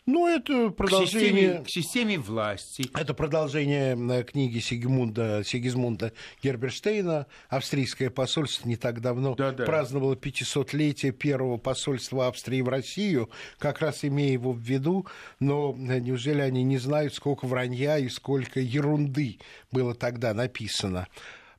Ну, 0.07 0.27
это 0.27 0.71
продолжение... 0.71 1.29
К 1.29 1.31
системе, 1.31 1.63
к 1.63 1.69
системе 1.69 2.17
власти. 2.17 2.89
Это 2.95 3.13
продолжение 3.13 3.95
э, 3.95 4.23
книги 4.23 4.57
Сигмунда, 4.57 5.43
Сигизмунда 5.45 6.11
Герберштейна. 6.41 7.27
Австрийское 7.49 8.09
посольство 8.09 8.67
не 8.67 8.77
так 8.77 8.99
давно 8.99 9.35
да, 9.35 9.51
да. 9.51 9.63
праздновало 9.63 10.15
500-летие 10.15 11.11
первого 11.11 11.57
посольства 11.57 12.27
Австрии 12.27 12.61
в 12.61 12.69
Россию, 12.69 13.29
как 13.59 13.81
раз 13.81 14.03
имея 14.03 14.31
его 14.31 14.53
в 14.53 14.59
виду. 14.59 15.05
Но 15.39 15.75
э, 15.77 15.99
неужели 15.99 16.41
они 16.41 16.63
не 16.63 16.79
знают, 16.79 17.13
сколько 17.13 17.45
вранья 17.45 17.99
и 17.99 18.09
сколько 18.09 18.59
ерунды 18.59 19.37
было 19.71 19.93
тогда 19.93 20.33
написано? 20.33 21.07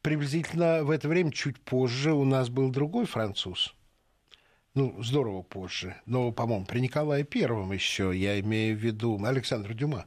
Приблизительно 0.00 0.82
в 0.82 0.90
это 0.90 1.08
время, 1.08 1.30
чуть 1.30 1.60
позже, 1.60 2.12
у 2.12 2.24
нас 2.24 2.48
был 2.48 2.70
другой 2.70 3.06
француз– 3.06 3.72
ну, 4.74 5.02
здорово 5.02 5.42
позже, 5.42 5.96
но, 6.06 6.32
по-моему, 6.32 6.64
при 6.64 6.80
Николае 6.80 7.24
Первом 7.24 7.72
еще, 7.72 8.12
я 8.14 8.40
имею 8.40 8.76
в 8.76 8.80
виду 8.80 9.22
Александр 9.24 9.74
Дюма. 9.74 10.06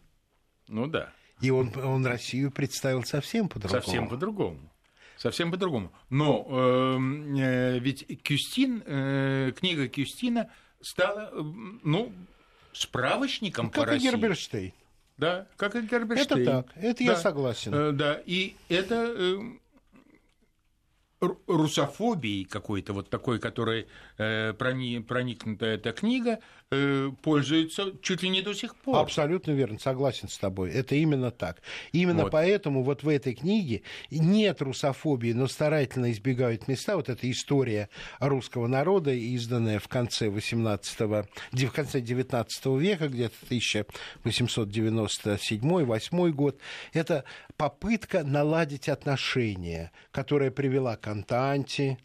Ну 0.68 0.88
да. 0.88 1.12
И 1.42 1.52
он, 1.52 1.72
он 1.76 2.06
Россию 2.06 2.52
представил 2.52 3.04
совсем 3.04 3.50
по-другому. 3.50 3.84
Совсем 3.84 4.10
по-другому. 4.10 4.72
Совсем 5.18 5.52
по-другому. 5.52 5.92
Но 6.10 6.46
эм, 6.50 7.36
э, 7.36 7.80
ведь 7.80 8.06
Кюстин, 8.24 8.84
э, 8.86 9.52
книга 9.56 9.88
Кюстина 9.88 10.50
стала, 10.82 11.32
ну, 11.84 12.12
справочником 12.74 13.70
как 13.70 13.76
по 13.76 13.86
России. 13.86 14.06
Как 14.06 14.14
и 14.14 14.18
Герберштейн. 14.18 14.74
Да, 15.18 15.48
как 15.56 15.76
и 15.76 15.82
Герберштейн. 15.82 16.42
Это 16.42 16.52
так, 16.52 16.78
это 16.78 16.98
да. 17.00 17.12
я 17.12 17.16
согласен. 17.16 17.74
Э, 17.74 17.92
да, 17.92 18.22
и 18.26 18.56
это 18.68 19.14
э, 19.16 19.40
русофобией 21.48 22.46
какой-то, 22.46 22.94
вот 22.94 23.10
такой, 23.10 23.40
которой 23.40 23.88
э, 24.18 24.54
проникнута 24.54 25.66
эта 25.66 25.92
книга, 25.92 26.40
э, 26.72 27.12
пользуется 27.22 27.94
чуть 28.02 28.24
ли 28.24 28.30
не 28.30 28.42
до 28.42 28.54
сих 28.54 28.76
пор. 28.76 28.98
Абсолютно 28.98 29.52
верно, 29.52 29.78
согласен 29.80 30.28
с 30.30 30.38
тобой. 30.38 30.72
Это 30.72 30.96
именно 30.96 31.32
так. 31.32 31.62
Именно 31.92 32.24
вот. 32.24 32.32
поэтому 32.32 32.84
вот 32.84 33.04
в 33.04 33.10
этой 33.10 33.34
книге 33.34 33.82
нет 34.10 34.62
русофобии, 34.62 35.34
но 35.34 35.48
старательно 35.48 36.12
избегают 36.12 36.68
места. 36.68 36.96
Вот 36.96 37.10
эта 37.10 37.30
история 37.30 37.90
русского 38.20 38.68
народа, 38.68 39.12
изданная 39.12 39.80
в 39.80 39.88
конце 39.88 40.30
18 40.30 41.00
в 41.00 41.28
конце 41.72 42.02
19 42.02 42.66
века, 42.66 43.08
где-то 43.08 43.36
1897-8 43.50 46.32
год, 46.32 46.60
это 46.94 47.24
попытка 47.58 48.24
наладить 48.24 48.90
отношения, 48.90 49.92
которая 50.12 50.52
привела 50.52 50.98
к 50.98 51.08
Антанте, 51.08 51.98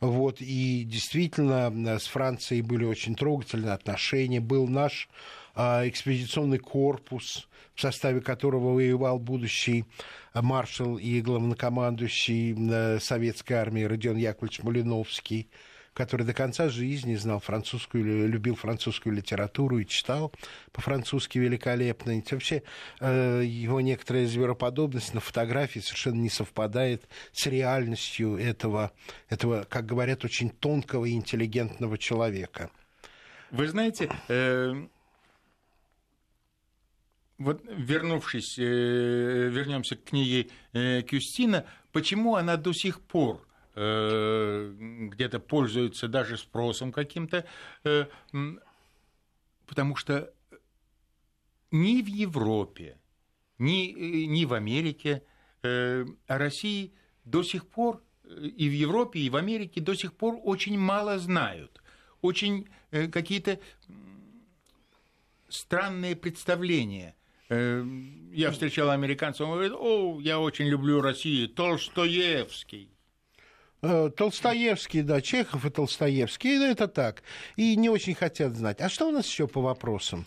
вот, 0.00 0.40
и 0.40 0.84
действительно 0.84 1.98
с 1.98 2.06
Францией 2.06 2.62
были 2.62 2.84
очень 2.84 3.14
трогательные 3.14 3.74
отношения. 3.74 4.40
Был 4.40 4.66
наш 4.66 5.08
а, 5.54 5.86
экспедиционный 5.86 6.58
корпус, 6.58 7.48
в 7.74 7.80
составе 7.80 8.20
которого 8.20 8.74
воевал 8.74 9.18
будущий 9.18 9.84
маршал 10.34 10.96
и 10.96 11.20
главнокомандующий 11.20 12.54
э, 12.54 13.00
советской 13.00 13.54
армии 13.54 13.82
Родион 13.82 14.16
Яковлевич 14.16 14.62
Малиновский 14.62 15.48
который 16.00 16.24
до 16.24 16.32
конца 16.32 16.70
жизни 16.70 17.14
знал 17.14 17.40
французскую, 17.40 18.26
любил 18.26 18.56
французскую 18.56 19.14
литературу 19.14 19.78
и 19.78 19.86
читал 19.86 20.32
по-французски 20.72 21.36
великолепно. 21.36 22.18
И 22.18 22.22
вообще 22.30 22.62
э, 23.00 23.42
его 23.44 23.82
некоторая 23.82 24.24
звероподобность 24.24 25.12
на 25.12 25.20
фотографии 25.20 25.80
совершенно 25.80 26.22
не 26.22 26.30
совпадает 26.30 27.06
с 27.32 27.46
реальностью 27.46 28.38
этого, 28.38 28.92
этого 29.28 29.64
как 29.64 29.84
говорят, 29.84 30.24
очень 30.24 30.48
тонкого 30.48 31.04
и 31.04 31.12
интеллигентного 31.12 31.98
человека. 31.98 32.70
Вы 33.50 33.68
знаете, 33.68 34.10
э, 34.28 34.72
вот 37.36 37.62
вернувшись, 37.68 38.58
э, 38.58 38.62
вернемся 38.62 39.96
к 39.96 40.04
книге 40.04 40.48
э, 40.72 41.02
Кюстина, 41.02 41.66
почему 41.92 42.36
она 42.36 42.56
до 42.56 42.72
сих 42.72 43.02
пор 43.02 43.46
где-то 43.80 45.40
пользуются 45.40 46.06
даже 46.06 46.36
спросом 46.36 46.92
каким-то, 46.92 47.46
э, 47.84 48.06
потому 49.66 49.96
что 49.96 50.34
ни 51.70 52.02
в 52.02 52.06
Европе, 52.06 52.98
ни, 53.58 53.90
э, 53.90 54.26
ни 54.26 54.44
в 54.44 54.52
Америке 54.52 55.22
о 55.62 56.06
России 56.26 56.94
до 57.24 57.42
сих 57.42 57.68
пор 57.68 58.02
и 58.24 58.68
в 58.68 58.72
Европе, 58.72 59.20
и 59.20 59.30
в 59.30 59.36
Америке 59.36 59.80
до 59.80 59.94
сих 59.94 60.14
пор 60.14 60.38
очень 60.42 60.78
мало 60.78 61.18
знают. 61.18 61.82
Очень 62.22 62.66
какие-то 62.90 63.60
странные 65.50 66.16
представления. 66.16 67.14
Я 67.50 68.50
встречал 68.52 68.88
американцев, 68.90 69.46
он 69.46 69.52
говорит, 69.52 69.74
о, 69.76 70.18
я 70.20 70.38
очень 70.38 70.66
люблю 70.66 71.02
Россию, 71.02 71.50
Толстоевский. 71.50 72.90
Э, 73.82 74.10
Толстоевский, 74.14 75.02
да, 75.02 75.20
Чехов 75.20 75.64
и 75.64 75.70
Толстоевский, 75.70 76.58
ну, 76.58 76.66
это 76.66 76.86
так. 76.86 77.22
И 77.56 77.76
не 77.76 77.88
очень 77.88 78.14
хотят 78.14 78.54
знать. 78.54 78.80
А 78.80 78.90
что 78.90 79.08
у 79.08 79.10
нас 79.10 79.26
еще 79.26 79.46
по 79.46 79.62
вопросам? 79.62 80.24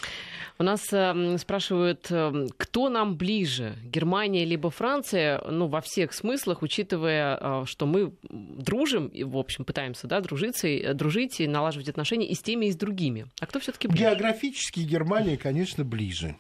У 0.58 0.64
нас 0.64 0.82
э, 0.92 1.38
спрашивают, 1.38 2.08
э, 2.10 2.48
кто 2.58 2.90
нам 2.90 3.16
ближе, 3.16 3.76
Германия 3.84 4.44
либо 4.44 4.72
Франция, 4.72 5.40
ну, 5.48 5.68
во 5.68 5.82
всех 5.82 6.14
смыслах, 6.14 6.64
учитывая, 6.64 7.38
э, 7.40 7.64
что 7.66 7.86
мы 7.86 8.14
дружим, 8.30 9.08
и, 9.08 9.24
в 9.24 9.38
общем, 9.38 9.66
пытаемся, 9.66 10.08
да, 10.08 10.20
дружиться, 10.22 10.68
и, 10.68 10.94
дружить 10.94 11.40
и 11.40 11.48
налаживать 11.48 11.90
отношения 11.90 12.28
и 12.28 12.34
с 12.34 12.42
теми, 12.42 12.68
и 12.68 12.72
с 12.72 12.76
другими. 12.76 13.28
А 13.40 13.46
кто 13.46 13.60
все-таки 13.60 13.88
ближе? 13.88 14.04
Географически 14.04 14.80
Германия, 14.80 15.38
конечно, 15.38 15.84
ближе. 15.84 16.36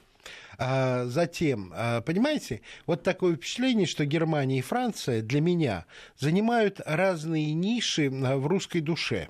А, 0.57 1.05
затем, 1.05 1.71
а, 1.75 2.01
понимаете, 2.01 2.61
вот 2.85 3.03
такое 3.03 3.35
впечатление, 3.35 3.87
что 3.87 4.05
Германия 4.05 4.59
и 4.59 4.61
Франция 4.61 5.21
для 5.21 5.41
меня 5.41 5.85
занимают 6.17 6.79
разные 6.85 7.53
ниши 7.53 8.07
а, 8.07 8.37
в 8.37 8.47
русской 8.47 8.81
душе 8.81 9.29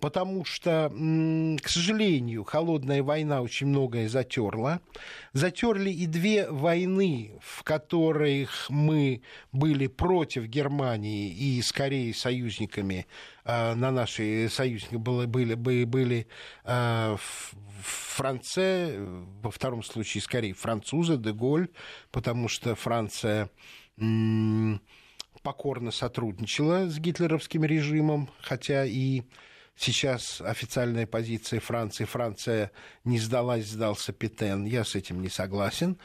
потому 0.00 0.44
что, 0.44 0.90
к 0.90 1.68
сожалению, 1.68 2.44
холодная 2.44 3.02
война 3.02 3.42
очень 3.42 3.66
многое 3.66 4.08
затерла. 4.08 4.80
Затерли 5.32 5.90
и 5.90 6.06
две 6.06 6.48
войны, 6.50 7.32
в 7.40 7.62
которых 7.64 8.66
мы 8.68 9.22
были 9.52 9.86
против 9.86 10.44
Германии 10.44 11.30
и 11.30 11.60
скорее 11.62 12.14
союзниками 12.14 13.06
на 13.44 13.90
наши 13.90 14.48
союзники 14.50 14.96
были, 14.96 15.26
были, 15.26 15.54
были, 15.54 15.84
были 15.84 16.26
Франция, 17.82 19.00
во 19.42 19.50
втором 19.50 19.82
случае 19.82 20.22
скорее 20.22 20.52
французы, 20.52 21.16
Деголь, 21.16 21.68
потому 22.10 22.48
что 22.48 22.74
Франция 22.74 23.50
покорно 25.42 25.90
сотрудничала 25.92 26.88
с 26.88 26.98
гитлеровским 26.98 27.64
режимом, 27.64 28.28
хотя 28.42 28.84
и 28.84 29.22
Сейчас 29.78 30.40
официальная 30.40 31.06
позиция 31.06 31.60
Франции. 31.60 32.04
Франция 32.04 32.72
не 33.04 33.20
сдалась, 33.20 33.66
сдался 33.66 34.12
Петен. 34.12 34.64
Я 34.64 34.84
с 34.84 34.96
этим 34.96 35.22
не 35.22 35.28
согласен. 35.28 35.98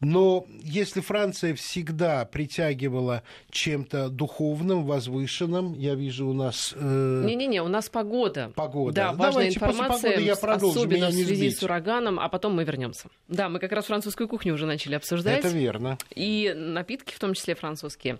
Но 0.00 0.46
если 0.62 1.00
Франция 1.00 1.54
всегда 1.54 2.24
притягивала 2.24 3.22
чем-то 3.50 4.08
духовным, 4.08 4.86
возвышенным, 4.86 5.74
я 5.74 5.94
вижу 5.94 6.26
у 6.26 6.32
нас... 6.32 6.74
Э, 6.74 7.22
Не-не-не, 7.26 7.58
э... 7.58 7.60
у 7.62 7.68
нас 7.68 7.90
погода. 7.90 8.50
Погода. 8.54 8.94
Да, 8.94 9.06
важная 9.12 9.52
Давайте 9.52 9.58
информация, 9.58 10.18
я 10.20 10.36
продолжу, 10.36 10.80
особенно 10.80 11.08
в 11.08 11.12
связи 11.12 11.34
сбить. 11.34 11.58
с 11.58 11.62
ураганом, 11.62 12.18
а 12.18 12.30
потом 12.30 12.54
мы 12.54 12.64
вернемся. 12.64 13.08
Да, 13.28 13.50
мы 13.50 13.58
как 13.58 13.72
раз 13.72 13.86
французскую 13.86 14.26
кухню 14.26 14.54
уже 14.54 14.64
начали 14.64 14.94
обсуждать. 14.94 15.40
Это 15.40 15.48
верно. 15.48 15.98
И 16.14 16.52
напитки, 16.56 17.12
в 17.12 17.18
том 17.18 17.34
числе 17.34 17.54
французские. 17.54 18.18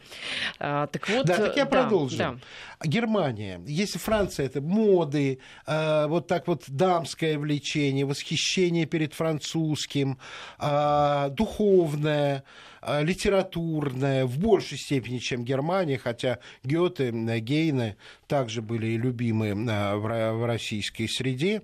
А, 0.59 0.87
так 0.87 1.09
вот... 1.09 1.25
Да, 1.25 1.37
так 1.37 1.57
я 1.57 1.65
да, 1.65 1.71
продолжу. 1.71 2.17
Да. 2.19 2.37
Германия. 2.85 3.63
Если 3.67 3.99
Франция 3.99 4.47
это 4.47 4.61
моды, 4.61 5.39
э, 5.67 6.07
вот 6.09 6.27
так 6.27 6.47
вот 6.47 6.65
дамское 6.69 7.39
влечение, 7.39 8.05
восхищение 8.05 8.85
перед 8.85 9.15
французским, 9.15 10.19
э, 10.59 11.29
духовность, 11.31 11.70
духовное, 11.71 12.45
а, 12.81 13.03
литературное 13.03 14.27
в 14.27 14.39
большей 14.39 14.79
степени, 14.79 15.19
чем 15.19 15.45
Германия, 15.45 15.99
хотя 15.99 16.39
Гёте, 16.65 17.11
Гейне 17.41 17.97
также 18.27 18.63
были 18.63 18.97
любимы 18.97 19.55
а, 19.69 19.97
в 19.97 20.47
российской 20.47 21.07
среде. 21.07 21.63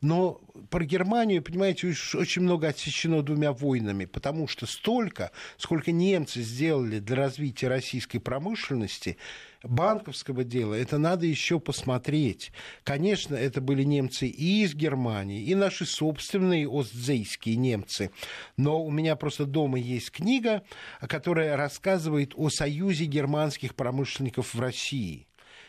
Но 0.00 0.40
про 0.70 0.84
Германию, 0.84 1.42
понимаете, 1.42 1.88
очень 2.14 2.42
много 2.42 2.68
отсечено 2.68 3.22
двумя 3.22 3.52
войнами, 3.52 4.04
потому 4.04 4.46
что 4.46 4.66
столько, 4.66 5.32
сколько 5.56 5.90
немцы 5.90 6.42
сделали 6.42 7.00
для 7.00 7.16
развития 7.16 7.68
российской 7.68 8.18
промышленности, 8.18 9.16
банковского 9.64 10.44
дела, 10.44 10.74
это 10.74 10.98
надо 10.98 11.26
еще 11.26 11.58
посмотреть. 11.58 12.52
Конечно, 12.84 13.34
это 13.34 13.60
были 13.60 13.82
немцы 13.82 14.28
и 14.28 14.62
из 14.62 14.74
Германии, 14.74 15.42
и 15.42 15.54
наши 15.54 15.84
собственные 15.84 16.68
остзейские 16.70 17.56
немцы. 17.56 18.10
Но 18.56 18.82
у 18.84 18.90
меня 18.90 19.16
просто 19.16 19.46
дома 19.46 19.78
есть 19.78 20.12
книга, 20.12 20.62
которая 21.00 21.56
рассказывает 21.56 22.34
о 22.36 22.50
союзе 22.50 23.06
германских 23.06 23.74
промышленников 23.74 24.54
в 24.54 24.60
России. 24.60 25.26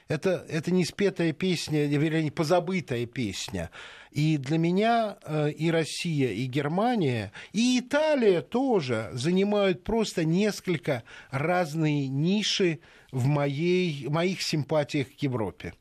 Это, 0.10 0.44
это 0.50 0.72
не 0.72 0.86
спетая 0.86 1.34
песня, 1.34 1.86
вернее, 1.86 2.24
не 2.24 2.32
позабытая 2.32 3.06
песня. 3.06 3.70
И 4.10 4.38
для 4.38 4.58
меня 4.58 5.20
э, 5.22 5.52
и 5.52 5.70
Россия, 5.70 6.32
и 6.32 6.46
Германия, 6.46 7.32
и 7.54 7.80
Италия 7.80 8.42
тоже 8.42 9.12
занимают 9.14 9.84
просто 9.84 10.26
несколько 10.26 11.04
разные 11.30 12.08
ниши 12.08 12.80
в 13.12 13.28
моей, 13.28 14.08
моих 14.08 14.42
симпатиях 14.42 15.10
к 15.10 15.22
Европе. 15.22 15.76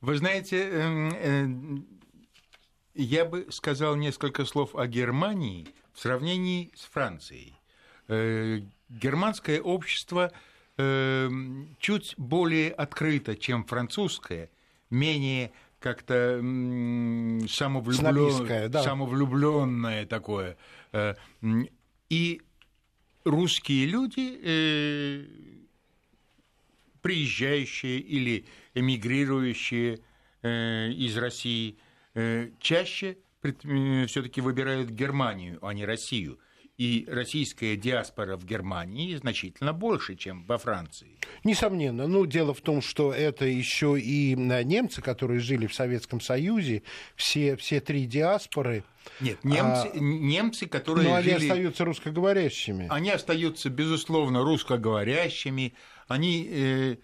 Вы 0.00 0.18
знаете, 0.18 0.62
эм, 0.68 1.10
э, 1.12 1.82
я 2.94 3.24
бы 3.24 3.48
сказал 3.50 3.96
несколько 3.96 4.44
слов 4.44 4.76
о 4.76 4.86
Германии 4.86 5.66
в 5.92 5.98
сравнении 5.98 6.70
с 6.76 6.84
Францией. 6.84 7.56
Э, 8.06 8.60
германское 8.88 9.60
общество 9.60 10.30
эм, 10.78 11.76
чуть 11.78 12.14
более 12.16 12.70
открыто, 12.72 13.36
чем 13.36 13.64
французское, 13.64 14.50
менее 14.90 15.52
как-то 15.78 16.38
самовлюблен... 17.48 18.70
да. 18.70 18.82
самовлюбленное 18.82 20.06
такое. 20.06 20.56
Э, 20.92 21.14
и 22.08 22.40
русские 23.24 23.86
люди 23.86 24.38
приезжающие 27.06 28.00
или 28.00 28.46
эмигрирующие 28.74 30.00
э, 30.42 30.90
из 30.90 31.16
России 31.16 31.78
э, 32.14 32.50
чаще 32.58 33.18
э, 33.44 34.06
все-таки 34.08 34.40
выбирают 34.40 34.90
Германию, 34.90 35.64
а 35.64 35.72
не 35.72 35.84
Россию. 35.84 36.40
И 36.78 37.06
российская 37.08 37.76
диаспора 37.76 38.36
в 38.36 38.44
Германии 38.44 39.14
значительно 39.16 39.72
больше, 39.72 40.14
чем 40.14 40.44
во 40.44 40.58
Франции. 40.58 41.18
Несомненно. 41.42 42.06
Ну, 42.06 42.26
дело 42.26 42.52
в 42.52 42.60
том, 42.60 42.82
что 42.82 43.12
это 43.12 43.46
еще 43.46 43.98
и 43.98 44.34
немцы, 44.34 45.00
которые 45.00 45.40
жили 45.40 45.66
в 45.66 45.74
Советском 45.74 46.20
Союзе, 46.20 46.82
все, 47.14 47.56
все 47.56 47.80
три 47.80 48.06
диаспоры. 48.06 48.84
Нет, 49.20 49.42
немцы, 49.44 49.90
а, 49.94 49.98
немцы 49.98 50.66
которые 50.66 51.08
но 51.08 51.22
жили... 51.22 51.34
они 51.34 51.44
остаются 51.44 51.84
русскоговорящими. 51.84 52.88
Они 52.90 53.10
остаются, 53.10 53.70
безусловно, 53.70 54.42
русскоговорящими. 54.42 55.74
Они, 56.08 56.48
э, 56.50 56.96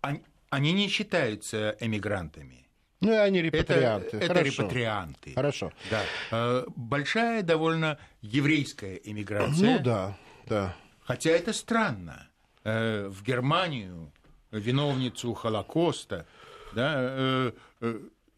они, 0.00 0.22
они 0.50 0.72
не 0.72 0.88
считаются 0.88 1.76
эмигрантами. 1.80 2.63
Ну, 3.00 3.12
и 3.12 3.16
они 3.16 3.42
репатрианты. 3.42 4.16
Это, 4.16 4.26
это 4.26 4.42
репатрианты. 4.42 5.34
Хорошо. 5.34 5.72
Да. 5.90 6.02
Э, 6.30 6.64
большая 6.74 7.42
довольно 7.42 7.98
еврейская 8.22 8.94
иммиграция. 8.96 9.78
Ну 9.78 9.82
да, 9.82 10.16
да. 10.46 10.76
Хотя 11.00 11.30
это 11.30 11.52
странно. 11.52 12.28
Э, 12.64 13.08
в 13.08 13.22
Германию 13.22 14.10
виновницу 14.50 15.34
Холокоста 15.34 16.26
да, 16.72 16.94
э, 16.96 17.52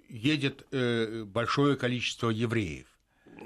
едет 0.08 0.66
большое 1.28 1.76
количество 1.76 2.30
евреев. 2.30 2.86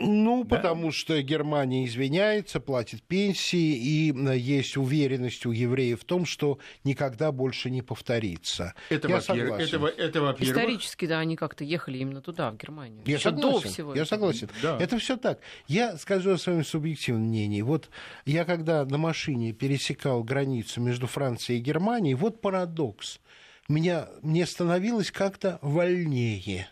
Ну, 0.01 0.44
да? 0.44 0.57
потому 0.57 0.92
что 0.92 1.20
Германия 1.20 1.86
извиняется, 1.86 2.59
платит 2.59 3.03
пенсии, 3.03 3.76
и 3.76 4.14
есть 4.38 4.76
уверенность 4.76 5.44
у 5.44 5.53
евреев 5.53 6.01
в 6.01 6.05
том, 6.05 6.24
что 6.24 6.59
никогда 6.84 7.32
больше 7.32 7.70
не 7.70 7.82
повторится. 7.82 8.74
Это, 8.88 9.09
я 9.09 9.20
согласен. 9.20 9.84
Это, 9.84 10.03
это, 10.03 10.20
во 10.22 10.32
Исторически, 10.32 11.07
да, 11.07 11.18
они 11.18 11.36
как-то 11.36 11.64
ехали 11.64 11.98
именно 11.98 12.22
туда, 12.22 12.51
в 12.51 12.57
Германию. 12.57 13.03
Я 13.05 13.14
Еще 13.14 13.24
согласен. 13.24 13.62
До 13.62 13.68
всего 13.68 13.94
я 13.94 14.03
этого. 14.03 14.09
согласен. 14.09 14.48
Да. 14.62 14.78
Это 14.80 14.98
все 14.98 15.16
так. 15.16 15.40
Я 15.68 15.98
скажу 15.98 16.32
о 16.32 16.38
своем 16.38 16.64
субъективном 16.64 17.28
мнении. 17.28 17.61
Вот 17.62 17.90
я 18.24 18.44
когда 18.44 18.84
на 18.84 18.98
машине 18.98 19.53
пересекал 19.53 20.24
границу 20.24 20.80
между 20.80 21.07
Францией 21.07 21.61
и 21.61 21.62
Германией, 21.62 22.14
вот 22.14 22.40
парадокс. 22.40 23.20
Меня, 23.68 24.09
мне 24.22 24.46
становилось 24.46 25.11
как-то 25.11 25.59
вольнее 25.62 26.66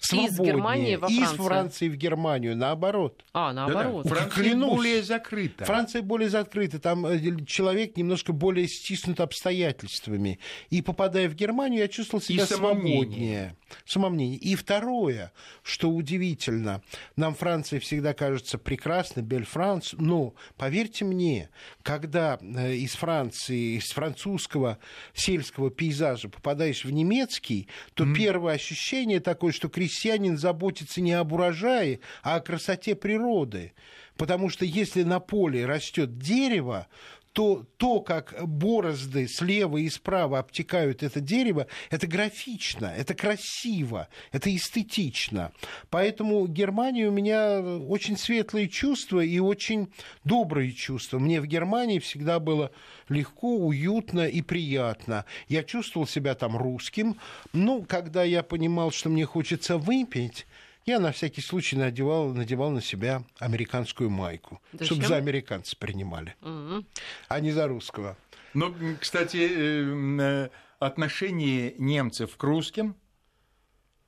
свободнее. 0.00 0.30
Из 0.30 0.38
Германии 0.38 0.96
во 0.96 1.08
Францию. 1.08 1.24
Из 1.24 1.46
Франции 1.46 1.88
в 1.88 1.96
Германию, 1.96 2.56
наоборот. 2.56 3.24
А, 3.32 3.52
наоборот. 3.52 4.04
Да-да. 4.04 4.16
Франция 4.16 4.44
Клянусь. 4.44 4.76
более 4.76 5.02
закрыта. 5.02 5.64
Франция 5.64 6.02
более 6.02 6.28
закрыта. 6.30 6.78
Там 6.78 7.06
э, 7.06 7.44
человек 7.46 7.96
немножко 7.96 8.32
более 8.32 8.66
стиснут 8.66 9.20
обстоятельствами. 9.20 10.38
И 10.70 10.82
попадая 10.82 11.28
в 11.28 11.34
Германию, 11.34 11.80
я 11.80 11.88
чувствовал 11.88 12.22
себя 12.22 12.46
свободнее. 12.46 13.56
Самомнение. 13.84 14.38
И 14.38 14.56
второе, 14.56 15.32
что 15.62 15.90
удивительно, 15.90 16.82
нам 17.16 17.34
Франция 17.34 17.78
всегда 17.78 18.14
кажется 18.14 18.58
прекрасной, 18.58 19.22
Бель 19.22 19.44
Франц, 19.44 19.92
но, 19.92 20.34
поверьте 20.56 21.04
мне, 21.04 21.50
когда 21.82 22.38
э, 22.40 22.74
из 22.74 22.94
Франции, 22.94 23.76
из 23.76 23.90
французского 23.90 24.78
сельского 25.14 25.70
пейзажа 25.70 26.28
попадаешь 26.28 26.84
в 26.84 26.90
немецкий, 26.90 27.68
то 27.94 28.04
mm. 28.04 28.14
первое 28.14 28.54
ощущение 28.54 29.20
такое, 29.20 29.52
что 29.52 29.68
крестьяне 29.68 29.89
крестьянин 29.90 30.38
заботится 30.38 31.00
не 31.00 31.12
об 31.12 31.32
урожае, 31.32 31.98
а 32.22 32.36
о 32.36 32.40
красоте 32.40 32.94
природы. 32.94 33.72
Потому 34.16 34.48
что 34.48 34.64
если 34.64 35.02
на 35.02 35.18
поле 35.18 35.66
растет 35.66 36.16
дерево, 36.18 36.86
то 37.32 37.64
то, 37.76 38.00
как 38.00 38.34
борозды 38.46 39.28
слева 39.28 39.76
и 39.78 39.88
справа 39.88 40.40
обтекают 40.40 41.02
это 41.02 41.20
дерево, 41.20 41.66
это 41.90 42.06
графично, 42.06 42.86
это 42.86 43.14
красиво, 43.14 44.08
это 44.32 44.54
эстетично. 44.54 45.52
Поэтому 45.90 46.46
Германия 46.46 47.08
у 47.08 47.12
меня 47.12 47.60
очень 47.60 48.16
светлые 48.16 48.68
чувства 48.68 49.20
и 49.20 49.38
очень 49.38 49.92
добрые 50.24 50.72
чувства. 50.72 51.18
Мне 51.18 51.40
в 51.40 51.46
Германии 51.46 51.98
всегда 51.98 52.40
было 52.40 52.72
легко, 53.08 53.56
уютно 53.56 54.26
и 54.26 54.42
приятно. 54.42 55.24
Я 55.48 55.62
чувствовал 55.62 56.06
себя 56.06 56.34
там 56.34 56.56
русским. 56.56 57.16
Ну, 57.52 57.84
когда 57.88 58.24
я 58.24 58.42
понимал, 58.42 58.90
что 58.90 59.08
мне 59.08 59.24
хочется 59.24 59.78
выпить, 59.78 60.46
я 60.86 60.98
на 60.98 61.12
всякий 61.12 61.42
случай 61.42 61.76
надевал, 61.76 62.32
надевал 62.32 62.70
на 62.70 62.80
себя 62.80 63.22
американскую 63.38 64.10
майку, 64.10 64.60
Зачем? 64.72 64.86
чтобы 64.86 65.06
за 65.06 65.16
американца 65.16 65.76
принимали, 65.76 66.34
угу. 66.70 66.84
а 67.28 67.40
не 67.40 67.52
за 67.52 67.66
русского. 67.68 68.16
Но, 68.54 68.74
кстати, 69.00 69.36
э, 69.36 70.20
э, 70.20 70.48
отношение 70.78 71.74
немцев 71.78 72.36
к 72.36 72.42
русским 72.42 72.96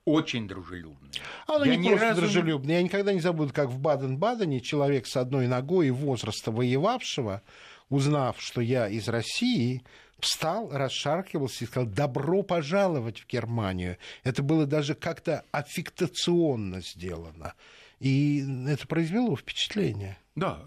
очень 0.04 0.48
дружелюбное. 0.48 1.12
Оно 1.46 1.64
я 1.64 1.76
не 1.76 1.90
просто 1.90 2.08
разу... 2.08 2.20
дружелюбное. 2.22 2.76
Я 2.76 2.82
никогда 2.82 3.12
не 3.12 3.20
забуду, 3.20 3.52
как 3.52 3.68
в 3.68 3.78
Баден-Бадене 3.78 4.60
человек 4.60 5.06
с 5.06 5.16
одной 5.16 5.46
ногой 5.46 5.88
и 5.88 5.90
возраста 5.90 6.50
воевавшего, 6.50 7.42
узнав, 7.88 8.40
что 8.40 8.60
я 8.60 8.88
из 8.88 9.08
России, 9.08 9.84
встал, 10.18 10.70
расшаркивался 10.72 11.64
и 11.64 11.66
сказал 11.68 11.88
«добро 11.88 12.42
пожаловать 12.42 13.20
в 13.20 13.26
Германию». 13.28 13.96
Это 14.24 14.42
было 14.42 14.66
даже 14.66 14.94
как-то 14.94 15.44
аффектационно 15.52 16.80
сделано. 16.80 17.54
И 18.00 18.44
это 18.66 18.86
произвело 18.88 19.36
впечатление. 19.36 20.18
Да, 20.34 20.62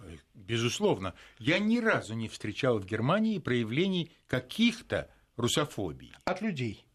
безусловно. 0.47 1.13
Я 1.39 1.59
ни 1.59 1.79
разу 1.79 2.13
не 2.13 2.27
встречал 2.27 2.79
в 2.79 2.85
Германии 2.85 3.39
проявлений 3.39 4.11
каких-то 4.27 5.09
русофобий. 5.37 6.13
От 6.25 6.41
людей. 6.41 6.85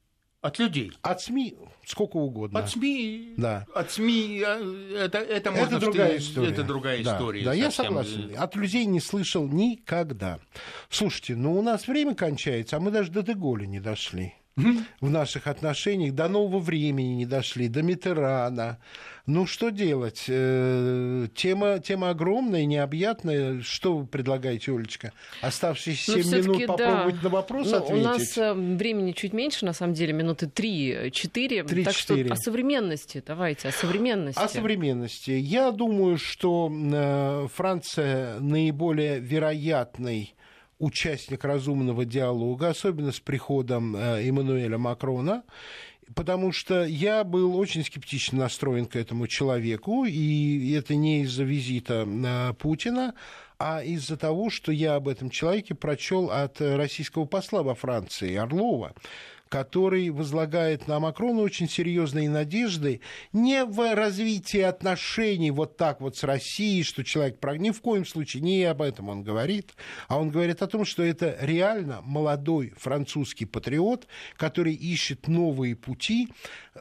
От 0.40 0.58
людей. 0.58 0.92
От 1.02 1.20
СМИ 1.20 1.54
сколько 1.84 2.16
угодно. 2.16 2.60
От 2.60 2.70
СМИ. 2.70 3.34
Да. 3.36 3.66
От 3.74 3.90
СМИ 3.90 4.42
э, 4.44 4.96
это, 4.98 5.18
это 5.18 5.50
можно... 5.50 5.76
Это 5.76 5.80
другая 5.80 6.16
история. 6.16 6.48
Это 6.50 6.62
другая 6.62 7.04
да, 7.04 7.12
история. 7.12 7.44
Да, 7.44 7.52
я 7.52 7.70
согласен. 7.70 8.34
От 8.38 8.56
людей 8.56 8.86
не 8.86 9.00
слышал 9.00 9.46
никогда. 9.46 10.38
Слушайте, 10.88 11.36
ну 11.36 11.58
у 11.58 11.62
нас 11.62 11.86
время 11.86 12.14
кончается, 12.14 12.78
а 12.78 12.80
мы 12.80 12.90
даже 12.90 13.10
до 13.10 13.22
Деголя 13.22 13.66
не 13.66 13.80
дошли 13.80 14.34
в 14.56 15.10
наших 15.10 15.46
отношениях, 15.46 16.14
до 16.14 16.28
нового 16.28 16.58
времени 16.58 17.14
не 17.14 17.26
дошли, 17.26 17.68
до 17.68 17.82
Митерана. 17.82 18.78
Ну, 19.26 19.46
что 19.46 19.70
делать? 19.70 20.24
Э, 20.28 21.28
тема, 21.34 21.78
тема 21.78 22.10
огромная, 22.10 22.64
необъятная. 22.64 23.60
Что 23.60 23.98
вы 23.98 24.06
предлагаете, 24.06 24.74
Олечка? 24.74 25.12
Оставшиеся 25.40 26.22
7 26.22 26.46
ну, 26.46 26.54
минут 26.54 26.66
попробовать 26.66 27.16
да. 27.16 27.22
на 27.22 27.28
вопрос 27.28 27.70
ну, 27.70 27.76
ответить? 27.76 28.04
У 28.04 28.08
нас 28.08 28.38
э, 28.38 28.52
времени 28.54 29.12
чуть 29.12 29.32
меньше, 29.32 29.64
на 29.66 29.72
самом 29.72 29.94
деле, 29.94 30.12
минуты 30.12 30.46
3-4. 30.46 31.84
Так 31.84 31.94
что 31.94 32.14
о 32.14 32.36
современности, 32.36 33.22
давайте, 33.24 33.68
о 33.68 33.72
современности. 33.72 34.40
О 34.40 34.48
современности. 34.48 35.30
Я 35.30 35.70
думаю, 35.70 36.18
что 36.18 36.70
э, 36.72 37.46
Франция 37.54 38.40
наиболее 38.40 39.20
вероятный 39.20 40.34
участник 40.80 41.44
разумного 41.44 42.04
диалога, 42.04 42.70
особенно 42.70 43.12
с 43.12 43.20
приходом 43.20 43.94
э, 43.94 44.26
Эммануэля 44.26 44.78
Макрона, 44.78 45.44
потому 46.16 46.50
что 46.50 46.84
я 46.84 47.22
был 47.22 47.56
очень 47.56 47.84
скептично 47.84 48.38
настроен 48.38 48.86
к 48.86 48.96
этому 48.96 49.28
человеку, 49.28 50.04
и 50.06 50.72
это 50.72 50.96
не 50.96 51.22
из-за 51.22 51.44
визита 51.44 52.08
э, 52.08 52.54
Путина, 52.54 53.14
а 53.58 53.82
из-за 53.84 54.16
того, 54.16 54.48
что 54.48 54.72
я 54.72 54.94
об 54.94 55.06
этом 55.06 55.28
человеке 55.28 55.74
прочел 55.74 56.30
от 56.30 56.60
российского 56.60 57.26
посла 57.26 57.62
во 57.62 57.74
Франции 57.74 58.34
Орлова, 58.34 58.94
который 59.50 60.10
возлагает 60.10 60.86
на 60.86 61.00
Макрона 61.00 61.42
очень 61.42 61.68
серьезные 61.68 62.30
надежды 62.30 63.00
не 63.32 63.64
в 63.64 63.94
развитии 63.96 64.60
отношений 64.60 65.50
вот 65.50 65.76
так 65.76 66.00
вот 66.00 66.16
с 66.16 66.22
Россией, 66.22 66.84
что 66.84 67.02
человек 67.02 67.38
ни 67.58 67.72
в 67.72 67.80
коем 67.80 68.06
случае 68.06 68.42
не 68.44 68.62
об 68.62 68.80
этом 68.80 69.08
он 69.08 69.24
говорит, 69.24 69.72
а 70.06 70.20
он 70.20 70.30
говорит 70.30 70.62
о 70.62 70.68
том, 70.68 70.84
что 70.84 71.02
это 71.02 71.36
реально 71.40 72.00
молодой 72.02 72.72
французский 72.76 73.44
патриот, 73.44 74.06
который 74.36 74.72
ищет 74.72 75.26
новые 75.26 75.74
пути 75.74 76.28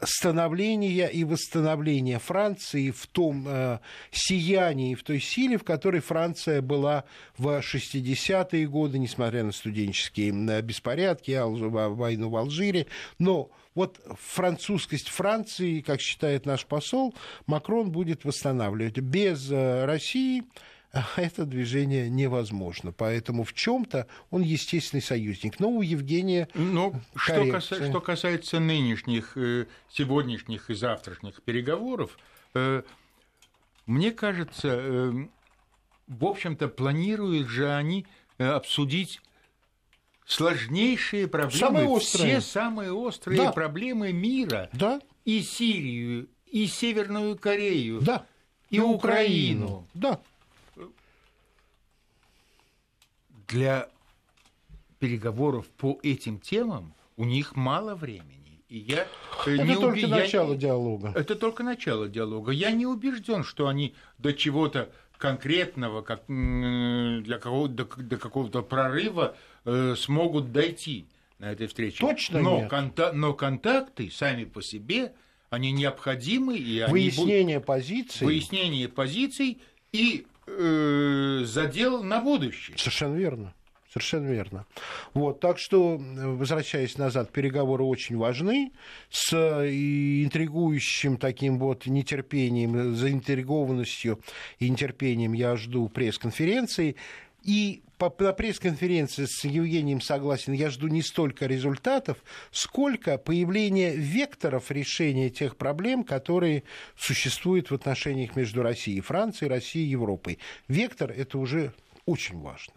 становления 0.04 1.08
и 1.08 1.24
восстановления 1.24 2.20
Франции 2.20 2.92
в 2.92 3.08
том 3.08 3.48
э, 3.48 3.80
сиянии, 4.12 4.94
в 4.94 5.02
той 5.02 5.20
силе, 5.20 5.58
в 5.58 5.64
которой 5.64 6.02
Франция 6.02 6.62
была 6.62 7.06
в 7.36 7.48
60-е 7.48 8.68
годы, 8.68 9.00
несмотря 9.00 9.44
на 9.44 9.52
студенческие 9.52 10.62
беспорядки, 10.62 11.36
войну 11.42 12.30
в 12.30 12.36
Алжире. 12.36 12.59
Но 13.18 13.52
вот 13.76 14.00
французскость 14.20 15.10
Франции, 15.10 15.82
как 15.82 16.02
считает 16.02 16.46
наш 16.46 16.66
посол, 16.66 17.16
Макрон 17.48 17.92
будет 17.92 18.26
восстанавливать. 18.26 18.98
Без 18.98 19.52
э, 19.52 19.86
России 19.86 20.44
это 21.16 21.46
движение 21.46 22.10
невозможно. 22.10 22.92
Поэтому 22.92 23.44
в 23.44 23.54
чем-то 23.54 24.08
он 24.32 24.42
естественный 24.42 25.02
союзник. 25.02 25.60
Но 25.60 25.70
у 25.70 25.82
Евгения 25.82 26.48
Но 26.56 26.94
что, 27.16 27.46
касается, 27.52 27.90
что 27.90 28.02
касается 28.02 28.60
нынешних, 28.60 29.38
э, 29.38 29.68
сегодняшних 29.90 30.70
и 30.70 30.74
завтрашних 30.74 31.42
переговоров, 31.44 32.18
э, 32.56 32.84
мне 33.86 34.12
кажется, 34.12 34.68
э, 34.68 35.12
в 36.08 36.26
общем-то, 36.26 36.68
планируют 36.68 37.48
же 37.48 37.72
они 37.72 38.06
обсудить 38.38 39.22
сложнейшие 40.32 41.28
проблемы, 41.28 41.60
самые 41.60 41.88
острые. 41.88 42.40
все 42.40 42.52
самые 42.52 42.92
острые 42.92 43.38
да. 43.38 43.52
проблемы 43.52 44.14
мира. 44.14 44.70
Да. 44.74 45.02
И 45.26 45.42
Сирию, 45.42 46.28
и 46.48 46.66
Северную 46.66 47.38
Корею, 47.38 48.02
да. 48.02 48.26
и, 48.70 48.78
и 48.78 48.80
Украину. 48.80 49.66
Украину. 49.66 49.88
Да 49.94 50.20
для 53.50 53.90
переговоров 55.00 55.68
по 55.78 56.00
этим 56.04 56.40
темам 56.40 56.94
у 57.18 57.26
них 57.26 57.56
мало 57.56 57.96
времени. 57.96 58.64
И 58.70 58.78
я 58.78 59.08
э, 59.46 59.56
это 59.56 59.64
не 59.64 59.76
только 59.76 59.98
уби... 59.98 60.08
начало 60.08 60.54
я... 60.54 60.58
диалога. 60.60 61.12
Это 61.16 61.36
только 61.36 61.64
начало 61.64 62.08
диалога. 62.08 62.52
Я 62.52 62.72
не 62.72 62.86
убежден, 62.86 63.44
что 63.44 63.68
они 63.68 63.96
до 64.20 64.34
чего-то 64.34 64.90
конкретного, 65.18 66.02
как 66.02 66.24
для 66.28 67.40
какого 67.40 67.68
до, 67.68 67.86
до 67.86 68.18
какого-то 68.18 68.62
прорыва 68.62 69.36
э, 69.66 69.96
смогут 69.98 70.52
дойти 70.52 71.06
на 71.40 71.52
этой 71.52 71.68
встрече. 71.68 72.00
Точно 72.00 72.42
но, 72.42 72.60
нет. 72.60 72.72
Конта- 72.72 73.12
но 73.14 73.34
контакты 73.34 74.10
сами 74.12 74.46
по 74.46 74.62
себе 74.62 75.14
они 75.50 75.72
необходимы 75.72 76.58
и 76.58 76.86
выяснение 76.88 77.58
они 77.58 77.66
позиций, 77.66 78.26
выяснение 78.26 78.88
позиций 78.88 79.60
и 79.92 80.28
э, 80.46 81.42
задел 81.46 82.04
на 82.04 82.20
будущее. 82.20 82.78
Совершенно 82.78 83.16
верно. 83.16 83.54
Совершенно 83.92 84.28
верно. 84.28 84.68
Вот, 85.16 85.40
так 85.40 85.58
что, 85.58 85.98
возвращаясь 86.00 87.00
назад, 87.00 87.32
переговоры 87.32 87.84
очень 87.84 88.18
важны. 88.18 88.72
С 89.10 89.34
интригующим 89.34 91.18
таким 91.18 91.58
вот 91.58 91.88
нетерпением, 91.88 92.96
заинтригованностью 92.96 94.20
и 94.60 94.70
нетерпением 94.70 95.34
я 95.34 95.56
жду 95.56 95.90
пресс-конференции. 95.90 96.98
И 97.42 97.82
по, 98.00 98.12
на 98.24 98.34
пресс-конференции 98.34 99.26
с 99.26 99.44
Евгением 99.44 100.02
согласен, 100.02 100.54
я 100.54 100.70
жду 100.70 100.88
не 100.88 101.04
столько 101.04 101.46
результатов, 101.46 102.18
сколько 102.50 103.18
появления 103.18 103.94
векторов 103.94 104.72
решения 104.72 105.30
тех 105.30 105.58
проблем, 105.58 106.04
которые 106.04 106.64
существуют 106.98 107.70
в 107.70 107.76
отношениях 107.76 108.36
между 108.36 108.64
Россией 108.64 109.00
и 109.00 109.02
Францией, 109.02 109.50
Россией 109.52 109.86
и 109.86 109.92
Европой. 109.92 110.40
Вектор– 110.68 111.12
это 111.16 111.38
уже 111.38 111.74
очень 112.06 112.40
важно. 112.40 112.74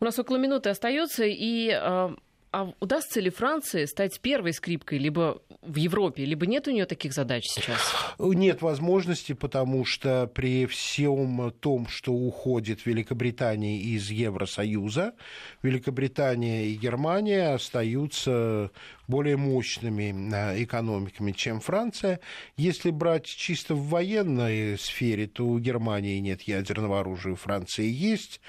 У 0.00 0.04
нас 0.04 0.18
около 0.18 0.36
минуты 0.36 0.68
остается, 0.68 1.24
и 1.24 1.70
а, 1.70 2.14
а 2.54 2.72
удастся 2.80 3.20
ли 3.20 3.30
Франции 3.30 3.84
стать 3.84 4.20
первой 4.20 4.52
скрипкой 4.52 4.98
либо 4.98 5.40
в 5.66 5.76
Европе, 5.76 6.24
либо 6.24 6.46
нет 6.46 6.68
у 6.68 6.70
нее 6.70 6.86
таких 6.86 7.12
задач 7.12 7.46
сейчас? 7.46 7.80
Нет 8.18 8.62
возможности, 8.62 9.32
потому 9.32 9.84
что 9.84 10.26
при 10.26 10.66
всем 10.66 11.52
том, 11.60 11.88
что 11.88 12.12
уходит 12.12 12.86
Великобритания 12.86 13.78
из 13.78 14.10
Евросоюза, 14.10 15.14
Великобритания 15.62 16.66
и 16.66 16.74
Германия 16.74 17.54
остаются 17.54 18.70
более 19.08 19.36
мощными 19.36 20.14
а, 20.34 20.54
экономиками, 20.62 21.32
чем 21.32 21.60
Франция. 21.60 22.20
Если 22.56 22.90
брать 22.90 23.26
чисто 23.26 23.74
в 23.74 23.88
военной 23.88 24.78
сфере, 24.78 25.26
то 25.26 25.46
у 25.46 25.58
Германии 25.58 26.18
нет 26.20 26.42
ядерного 26.42 27.00
оружия, 27.00 27.34
у 27.34 27.36
Франции 27.36 27.86
есть 27.86 28.40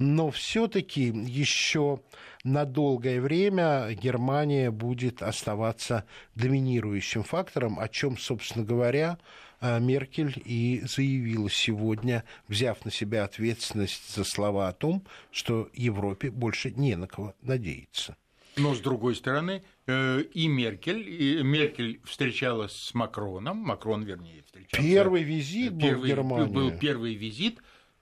но 0.00 0.30
все-таки 0.30 1.02
еще 1.02 2.00
на 2.42 2.64
долгое 2.64 3.20
время 3.20 3.92
Германия 3.92 4.70
будет 4.70 5.22
оставаться 5.22 6.06
доминирующим 6.34 7.22
фактором, 7.22 7.78
о 7.78 7.86
чем, 7.86 8.16
собственно 8.16 8.64
говоря, 8.64 9.18
э, 9.60 9.78
Меркель 9.78 10.40
и 10.42 10.80
заявила 10.86 11.50
сегодня, 11.50 12.24
взяв 12.48 12.82
на 12.86 12.90
себя 12.90 13.24
ответственность 13.24 14.14
за 14.14 14.24
слова 14.24 14.68
о 14.68 14.72
том, 14.72 15.04
что 15.30 15.68
Европе 15.74 16.30
больше 16.30 16.70
не 16.70 16.96
на 16.96 17.06
кого 17.06 17.34
надеяться. 17.42 18.16
Но 18.56 18.74
с 18.74 18.80
другой 18.80 19.14
стороны, 19.14 19.62
э, 19.86 20.22
и 20.32 20.48
Меркель, 20.48 21.06
и 21.08 21.42
Меркель 21.42 22.00
встречалась 22.04 22.72
с 22.72 22.94
Макроном, 22.94 23.58
Макрон, 23.58 24.04
вернее, 24.04 24.42
встречался. 24.46 24.82
Первый 24.82 25.24
визит 25.24 25.74
был 25.74 25.80
первый, 25.80 26.02
в 26.02 26.06
Германию. 26.06 26.48
Был 26.48 26.70
первый 26.72 27.14
визит 27.14 27.58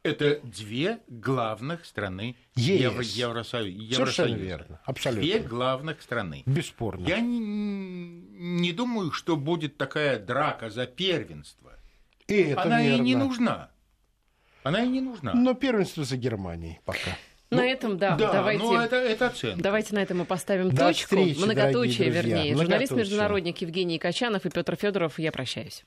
это 0.08 0.40
две 0.42 1.00
главных 1.08 1.84
страны 1.84 2.36
Евро, 2.54 3.02
Евросоюза. 3.02 3.94
Совершенно 3.94 4.34
верно. 4.34 4.80
Абсолютно. 4.84 5.22
Две 5.22 5.38
главных 5.40 6.02
страны. 6.02 6.42
Бесспорно. 6.46 7.06
Я 7.06 7.20
не, 7.20 7.38
не 7.38 8.72
думаю, 8.72 9.12
что 9.12 9.36
будет 9.36 9.76
такая 9.76 10.18
драка 10.18 10.70
за 10.70 10.86
первенство. 10.86 11.72
И 12.26 12.34
это 12.34 12.62
Она 12.62 12.82
верно. 12.82 12.96
и 12.96 13.04
не 13.04 13.16
нужна. 13.16 13.70
Она 14.62 14.82
и 14.82 14.88
не 14.88 15.00
нужна. 15.00 15.32
Но 15.34 15.54
первенство 15.54 16.04
за 16.04 16.16
Германией 16.16 16.80
пока. 16.84 17.16
На 17.50 17.58
ну, 17.58 17.62
этом, 17.62 17.96
да, 17.96 18.14
да 18.14 18.30
давайте, 18.30 18.62
ну 18.62 18.78
это, 18.78 18.96
это 18.96 19.28
оценка. 19.28 19.62
давайте 19.62 19.94
на 19.94 20.00
этом 20.00 20.18
мы 20.18 20.26
поставим 20.26 20.68
До 20.68 20.88
точку. 20.88 21.16
Встречи, 21.16 21.38
Многоточие, 21.38 22.10
вернее. 22.10 22.52
Многоточие. 22.52 22.56
Журналист-международник 22.56 23.58
Евгений 23.58 23.98
Качанов 23.98 24.44
и 24.44 24.50
Петр 24.50 24.76
Федоров. 24.76 25.18
Я 25.18 25.32
прощаюсь. 25.32 25.82